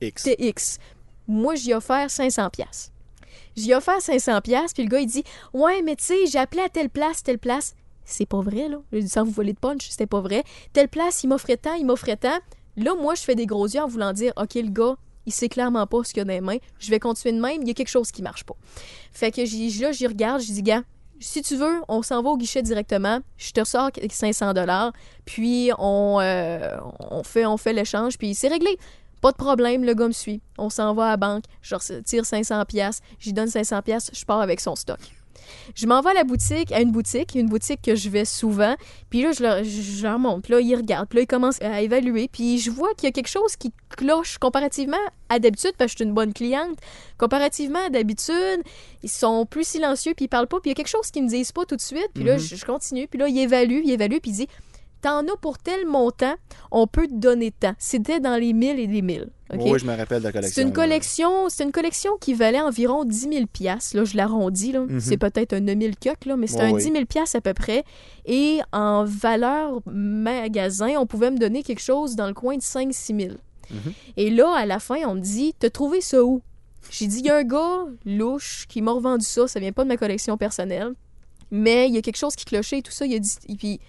[0.00, 0.24] X.
[0.24, 0.78] TX.
[1.26, 2.92] Moi, j'y ai offert 500 pièces.
[3.56, 6.38] J'y ai offert 500 pièces, puis le gars, il dit "Ouais, mais tu sais, j'ai
[6.38, 8.78] appelé à telle place, telle place." C'est pas vrai là.
[8.92, 10.44] J'ai dit sans vous voler de punch, c'était pas vrai.
[10.72, 12.38] Telle place, il m'offrait tant, il m'offrait tant.
[12.76, 15.48] Là, moi, je fais des gros yeux en voulant dire "OK, le gars, il sait
[15.48, 16.58] clairement pas ce qu'il y a dans les mains.
[16.78, 18.56] Je vais continuer de même, il y a quelque chose qui marche pas."
[19.12, 20.82] Fait que là, j'y regarde, je dis "Gars,
[21.18, 23.20] si tu veux, on s'en va au guichet directement.
[23.38, 24.92] Je te sors 500 dollars,
[25.24, 28.78] puis euh, on fait, on fait l'échange, puis c'est réglé.
[29.26, 30.40] Pas de problème, le gars me suit.
[30.56, 34.24] On s'en va à la banque, je retire 500 pièces, j'y donne 500 pièces, je
[34.24, 35.00] pars avec son stock.
[35.74, 38.76] Je m'en vais à la boutique, à une boutique, une boutique que je vais souvent,
[39.10, 41.60] puis là, je leur, je leur montre, puis là, ils regardent, puis là, ils commencent
[41.60, 44.96] à évaluer, puis je vois qu'il y a quelque chose qui cloche comparativement
[45.28, 46.78] à d'habitude, parce que je suis une bonne cliente,
[47.18, 48.62] comparativement à d'habitude,
[49.02, 51.24] ils sont plus silencieux, puis ils parlent pas, puis il y a quelque chose qu'ils
[51.24, 52.38] me disent pas tout de suite, puis là, Mhm.
[52.38, 54.46] je, je continue, puis là, ils évaluent, ils évaluent, puis ils disent
[55.02, 56.34] T'en as pour tel montant,
[56.70, 57.74] on peut te donner tant.
[57.78, 59.30] C'était dans les mille et les mille.
[59.52, 59.60] OK?
[59.62, 60.54] Oui, je me rappelle de la collection.
[60.54, 63.96] C'est une collection, c'est une collection qui valait environ 10 000 piastres.
[63.96, 64.72] Là, je l'arrondis.
[64.72, 64.98] Mhm.
[64.98, 66.82] C'est peut-être un 9 000 coques, là, mais c'est un oui.
[66.82, 67.84] 10 000 piastres à peu près.
[68.24, 73.20] Et en valeur magasin, on pouvait me donner quelque chose dans le coin de 5-6
[73.20, 73.34] 000.
[73.70, 73.92] Mhm.
[74.16, 76.42] Et là, à la fin, on me dit, t'as trouvé ça où?
[76.90, 79.82] J'ai dit, il y a un gars louche qui m'a revendu ça, ça vient pas
[79.84, 80.92] de ma collection personnelle,
[81.50, 83.06] mais il y a quelque chose qui clochait et tout ça.
[83.06, 83.80] Il a dit, et puis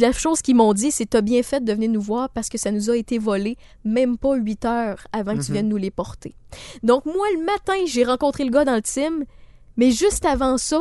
[0.00, 2.58] la chose qu'ils m'ont dit, c'est t'as bien fait de venir nous voir parce que
[2.58, 5.52] ça nous a été volé même pas 8 heures avant que tu Mhm.
[5.54, 6.34] viennes nous les porter.
[6.82, 9.24] Donc moi, le matin, j'ai rencontré le gars dans le team,
[9.76, 10.80] mais juste avant ça,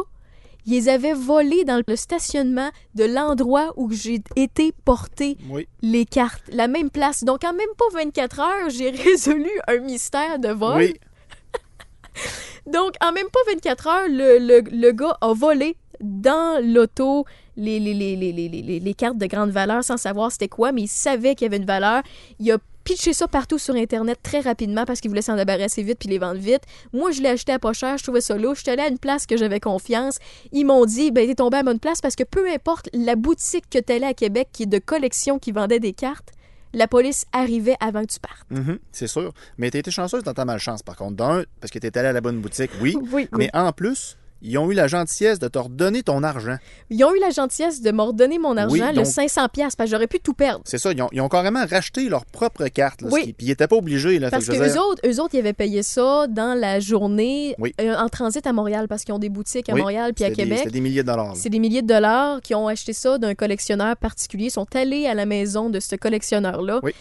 [0.66, 5.68] ils les avaient volés dans le stationnement de l'endroit où j'ai été porter Oui.
[5.82, 6.44] les cartes.
[6.52, 7.24] La même place.
[7.24, 10.78] Donc, en même pas 24 heures, j'ai résolu un mystère de vol.
[10.78, 10.94] Oui.
[12.66, 17.26] Donc, en même pas 24 heures, le, le- le gars a volé dans l'auto
[17.58, 20.72] les, les, les, les, les, les- les cartes de grande valeur sans savoir c'était quoi,
[20.72, 22.02] mais il savait qu'il y avait une valeur.
[22.40, 26.00] Il a pitché ça partout sur Internet très rapidement parce qu'il voulait s'en débarrasser vite
[26.00, 26.64] puis les vendre vite.
[26.92, 28.58] Moi, je l'ai acheté à pas cher, je trouvais ça louche.
[28.58, 30.18] Je suis allée à une place que j'avais confiance.
[30.52, 33.70] Ils m'ont dit, ben, t'es tombé à bonne place parce que peu importe la boutique
[33.70, 36.32] que t'allais à Québec qui est de collection qui vendait des cartes,
[36.74, 38.48] la police arrivait avant que tu partes.
[38.50, 39.32] Mhm, c'est sûr.
[39.58, 41.16] Mais t'as été chanceuse dans ta malchance, par contre.
[41.16, 42.98] D'un, parce que t'es allé à la bonne boutique, oui.
[43.14, 46.58] Oui, Mais en plus, ils ont eu la gentillesse de te redonner ton argent.
[46.90, 49.76] Ils ont eu la gentillesse de me redonner mon argent, Oui, le donc- 500 pièces
[49.76, 50.62] parce que j'aurais pu tout perdre.
[50.66, 53.02] C'est ça, ils ont, ils ont carrément racheté leur propre carte.
[53.02, 53.24] Là, Oui.
[53.24, 54.20] qui- Puis ils n'étaient pas obligés.
[54.20, 57.74] Là, Parce que eux autres, eux autres, ils avaient payé ça dans la journée Oui.
[57.82, 60.58] euh, en transit à Montréal parce qu'ils ont des boutiques à Montréal puis à Québec.
[60.60, 61.36] C'était des milliers de dollars.
[61.36, 64.46] C'est des milliers de dollars qui ont acheté ça d'un collectionneur particulier.
[64.48, 66.80] Ils sont allés à la maison de ce collectionneur-là.
[66.84, 66.92] Oui.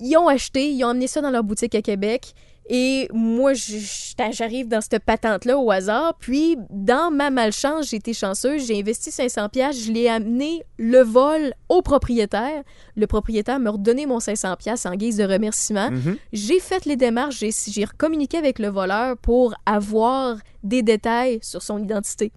[0.00, 2.34] Ils ont acheté, ils ont emmené ça dans leur boutique à Québec.
[2.68, 6.14] Et moi, j'arrive dans cette patente-là au hasard.
[6.18, 8.66] Puis, dans ma malchance, j'ai été chanceuse.
[8.66, 9.84] J'ai investi 500 pièces.
[9.84, 12.62] Je l'ai amené le vol au propriétaire.
[12.96, 15.90] Le propriétaire m'a redonné mon 500 pièces en guise de remerciement.
[15.90, 16.16] Mhm.
[16.32, 21.62] J'ai fait les démarches, j'ai, j'ai communiqué avec le voleur pour avoir des détails sur
[21.62, 22.30] son identité,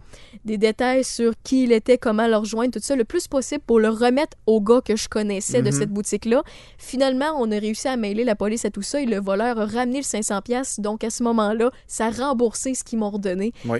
[0.45, 3.79] des détails sur qui il était, comment le rejoindre, tout ça, le plus possible pour
[3.79, 5.71] le remettre au gars que je connaissais de Mhm.
[5.79, 6.43] cette boutique-là.
[6.77, 9.65] Finalement, on a réussi à mêler la police à tout ça et le voleur a
[9.65, 10.41] ramené le 500$.
[10.41, 13.51] pièces Donc, à ce moment-là, ça a remboursé ce qu'ils m'ont redonné.
[13.65, 13.79] Oui.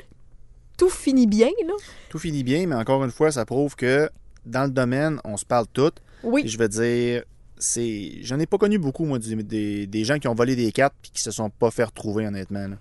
[0.78, 1.74] Tout finit bien, là?
[2.10, 4.10] Tout finit bien, mais encore une fois, ça prouve que
[4.46, 5.92] dans le domaine, on se parle tout.
[6.24, 6.44] Oui.
[6.46, 7.24] Je veux dire,
[7.58, 8.12] c'est.
[8.22, 11.12] J'en ai pas connu beaucoup, moi, des, des gens qui ont volé des cartes puis
[11.12, 12.68] qui se sont pas fait retrouver, honnêtement.
[12.68, 12.76] là.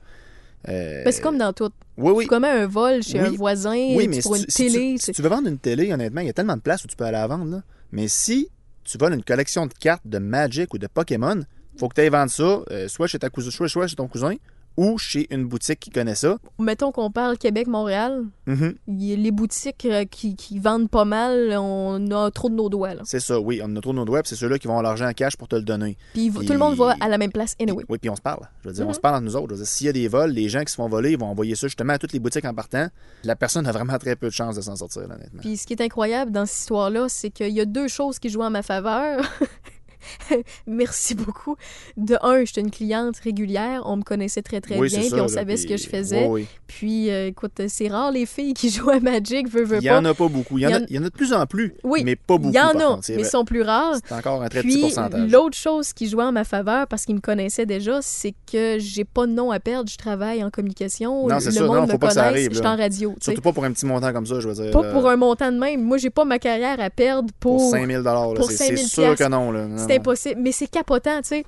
[0.69, 1.71] Euh, Ben, c'est comme dans tout.
[1.97, 2.25] Oui, oui.
[2.25, 3.29] Tu commets un vol chez Oui.
[3.29, 4.97] un voisin, Oui, mais pour si une tu, si tu- télé.
[4.99, 6.97] si tu veux vendre une télé, honnêtement, il y a tellement de places où tu
[6.97, 7.45] peux aller la vendre.
[7.51, 7.63] là.
[7.93, 8.49] Mais si
[8.85, 11.41] tu voles une collection de cartes de Magic ou de Pokémon,
[11.79, 14.09] faut que tu ailles vendre ça euh, soit chez ta cousin, soit, soit chez ton
[14.09, 14.35] cousin
[14.77, 16.39] ou chez une boutique qui connaît ça.
[16.59, 18.75] Mettons qu'on parle Québec-Montréal, Mhm.
[18.89, 22.91] a les boutiques euh, qui, qui vendent pas mal, on a trop de nos doigts.
[23.05, 23.61] C'est ça, oui.
[23.65, 25.57] On a trop nos doigts, c'est ceux-là qui vont avoir l'argent en cash pour te
[25.57, 25.97] le donner.
[26.13, 27.85] Puis Puis- tout le monde va à la même place anyway.
[27.89, 28.49] Oui, puis on se parle.
[28.63, 28.95] Je veux dire, on Mhm.
[28.95, 29.57] se parle entre nous autres.
[29.65, 31.67] S'il y a des vols, les gens qui se font voler, ils vont envoyer ça
[31.69, 32.89] justement à toutes les boutiques en partant.
[33.23, 35.41] La personne a vraiment très peu de chances de s'en sortir, honnêtement.
[35.41, 38.29] Puis ce qui est incroyable dans cette histoire-là, c'est qu'il y a deux choses qui
[38.29, 39.21] jouent en ma faveur.
[40.67, 41.57] Merci beaucoup.
[41.97, 45.17] De un, j'étais une cliente régulière, on me connaissait très très oui, bien, puis ça,
[45.17, 46.27] on là, savait ce que je faisais.
[46.27, 46.47] Oui, oui.
[46.67, 49.89] Puis euh, écoute, c'est rare les filles qui jouent à Magic, veux, veux Il y
[49.89, 49.99] pas.
[49.99, 50.59] en a pas beaucoup.
[50.59, 52.53] Il y en, Il y a, en- de plus en plus, Oui, mais pas beaucoup.
[52.53, 53.25] Il y en a, mais vrai.
[53.25, 53.97] sont plus rares.
[54.07, 55.31] C'est encore un très petit Puis pourcentage.
[55.31, 59.05] l'autre chose qui jouait en ma faveur, parce qu'ils me connaissaient déjà, c'est que j'ai
[59.05, 61.83] pas de nom à perdre, je travaille en communication, Non, le c'est ça, monde non,
[61.87, 62.73] me faut pas que ça arrive, je suis là.
[62.73, 63.15] en radio.
[63.21, 64.71] Surtout pas pour un petit montant comme ça, je veux dire.
[64.71, 65.83] Pas là, pour un montant de même.
[65.83, 67.57] Moi, j'ai pas ma carrière à perdre pour.
[67.59, 68.35] pour 5000 dollars.
[68.35, 69.51] pour C'est 5 000 c'est sûr que non.
[69.53, 69.67] là.
[69.97, 70.41] Impossible.
[70.41, 71.45] Mais c'est capotant, tu sais.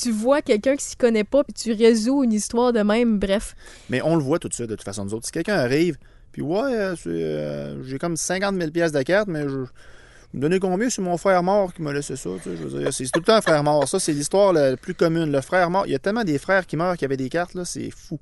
[0.00, 3.56] Tu, vois quelqu'un qui s'y connaît pas, puis tu résous une histoire de même, bref.
[3.88, 5.26] Mais on le voit tout de suite, de toute façon, nous autres.
[5.26, 5.96] Si quelqu'un arrive,
[6.30, 9.64] puis ouais, euh, euh, j'ai comme 50 000 pièces de carte, mais je.
[10.32, 10.88] Vous me donnez combien?
[10.88, 12.30] C'est mon frère mort qui m'a laissé ça.
[12.40, 13.88] tu sais, c'est tout le temps un frère mort.
[13.88, 15.32] Ça, c'est l'histoire la plus commune.
[15.32, 15.86] Le frère mort.
[15.86, 18.20] Il y a tellement des frères qui meurent qui avaient des cartes, là, c'est fou.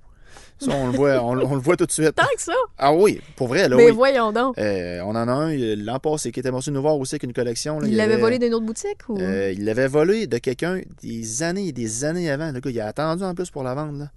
[0.60, 2.14] Ça, on le voit, on, on le voit tout de suite.
[2.14, 2.52] Tant que ça!
[2.78, 3.92] Ah oui, pour vrai, là, mais oui.
[3.92, 4.58] voyons donc.
[4.58, 7.32] Euh, on en a un l'an passé qui était venu nous voir aussi avec une
[7.32, 7.78] collection.
[7.80, 7.86] là.
[7.86, 9.18] Il l'avait avait- volé d'une autre boutique ou?
[9.20, 12.50] Euh, il l'avait volé de quelqu'un des années et des années avant.
[12.50, 13.98] Le gars, il a attendu en plus pour la vendre.
[13.98, 14.10] Là.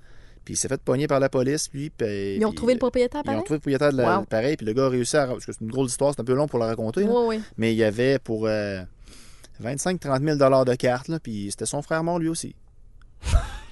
[0.43, 1.91] Puis il s'est fait pogner par la police, lui.
[1.91, 3.39] puis- Ils ont retrouvé le propriétaire, Ils ont pareil?
[3.41, 4.25] retrouvé le propriétaire de la, Wow.
[4.25, 5.27] pareil, puis le gars a réussi à.
[5.27, 7.03] Parce que c'est une grosse histoire, c'est un peu long pour la raconter.
[7.03, 7.41] Oui, oui.
[7.57, 8.47] Mais il y avait pour
[9.61, 12.55] 25-30 000 de cartes, là, puis c'était son frère mort lui aussi.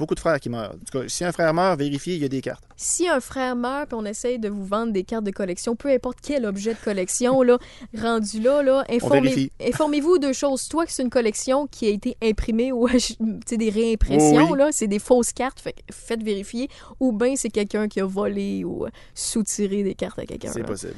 [0.00, 0.70] Beaucoup de frères qui meurent.
[0.74, 2.64] En tout cas, si un frère meurt, vérifiez, il y a des cartes.
[2.74, 5.90] Si un frère meurt puis on essaye de vous vendre des cartes de collection, peu
[5.90, 7.58] importe quel objet de collection, là,
[7.96, 10.66] rendu là, là informez- informez-vous de choses.
[10.68, 12.88] Toi, que c'est une collection qui a été imprimée ou
[13.50, 14.58] des réimpressions, Oui, oui.
[14.58, 16.68] là, c'est des fausses cartes, fait faites vérifier.
[16.98, 20.50] Ou bien c'est quelqu'un qui a volé ou euh, soutiré des cartes à quelqu'un.
[20.52, 20.66] C'est là.
[20.66, 20.94] possible.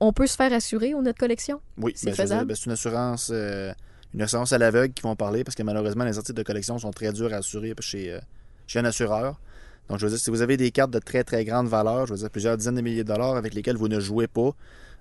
[0.00, 1.60] On peut se faire assurer au notre collection?
[1.78, 2.46] Oui, C'est ben, dire, faisable?
[2.48, 3.30] ben, c'est une assurance.
[3.32, 3.72] euh,
[4.14, 6.90] une assurance à l'aveugle qui vont parler parce que malheureusement, les articles de collection sont
[6.90, 8.18] très durs à assurer chez, euh,
[8.66, 9.40] chez un assureur.
[9.88, 12.12] Donc, je veux dire, si vous avez des cartes de très très grande valeur, je
[12.12, 14.50] veux dire plusieurs dizaines de milliers de dollars avec lesquelles vous ne jouez pas,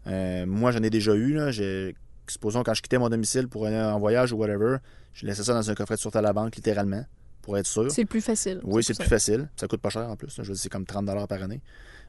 [0.07, 1.33] euh, moi j'en ai déjà eu.
[1.33, 1.95] Là, j'ai-
[2.27, 4.77] supposons quand je quittais mon domicile pour aller en voyage ou whatever,
[5.13, 7.03] je laissais ça dans un coffret de sûreté à la banque, littéralement,
[7.41, 7.89] pour être sûr.
[7.91, 8.59] C'est le plus facile.
[8.63, 9.09] Oui, c'est plus ça.
[9.09, 9.49] facile.
[9.55, 10.37] Ça coûte pas cher en plus.
[10.37, 10.43] là.
[10.43, 11.61] Je veux dire, c'est comme 30 par année.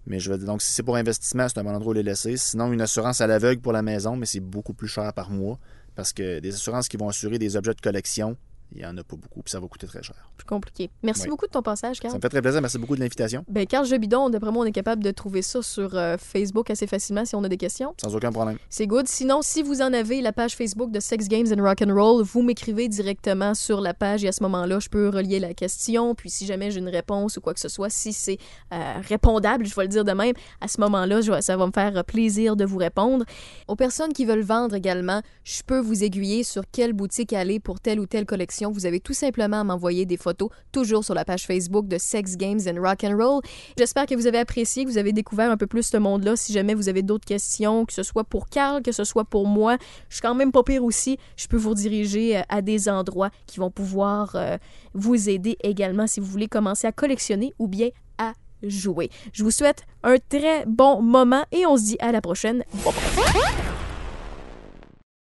[0.07, 2.03] Mais je veux dire, donc si c'est pour investissement, c'est un bon endroit où les
[2.03, 2.37] laisser.
[2.37, 5.59] Sinon, une assurance à l'aveugle pour la maison, mais c'est beaucoup plus cher par mois.
[5.95, 8.37] Parce que des assurances qui vont assurer des objets de collection,
[8.73, 10.17] il n'y en a pas beaucoup, puis ça va coûter très cher.
[10.37, 10.91] Plus compliqué.
[11.03, 11.29] Merci Oui.
[11.31, 12.13] beaucoup de ton passage, Carl.
[12.13, 12.61] Ça me fait très plaisir.
[12.61, 13.45] Merci beaucoup de l'invitation.
[13.49, 16.87] Ben, Carl Jebidon, d'après moi, on est capable de trouver ça sur euh, Facebook assez
[16.87, 17.95] facilement si on a des questions.
[18.01, 18.59] Sans aucun problème.
[18.69, 19.07] C'est good.
[19.09, 22.23] Sinon, si vous en avez la page Facebook de Sex Games and Rock and Roll,
[22.23, 26.15] vous m'écrivez directement sur la page et à ce moment-là, je peux relier la question.
[26.15, 28.39] Puis si jamais j'ai une réponse ou quoi que ce soit, si c'est
[28.73, 32.05] euh, répondable, je vais le dire de même, à ce moment-là, ça va me faire
[32.05, 33.25] plaisir de vous répondre.
[33.69, 37.81] Aux personnes qui veulent vendre également, je peux vous aiguiller sur quelle boutique aller pour
[37.81, 38.56] telle ou telle collection.
[38.65, 42.37] Vous avez tout simplement à m'envoyer des photos, toujours sur la page Facebook de Sex
[42.37, 43.43] Games and Rock and Roll.
[43.79, 46.37] J'espère que vous avez apprécié, que vous avez découvert un peu plus ce monde-là.
[46.37, 49.47] Si jamais vous avez d'autres questions, que ce soit pour Carl, que ce soit pour
[49.47, 49.77] moi,
[50.09, 51.19] je suis quand même pas pire aussi.
[51.37, 54.57] Je peux vous rediriger euh, à des endroits qui vont pouvoir euh,
[54.95, 57.89] vous aider également si vous voulez commencer à collectionner ou bien
[58.19, 58.33] à
[58.63, 59.11] jouer.
[59.33, 62.65] Je vous souhaite un très bon moment et on se dit à la prochaine.
[62.85, 63.76] Bye bye.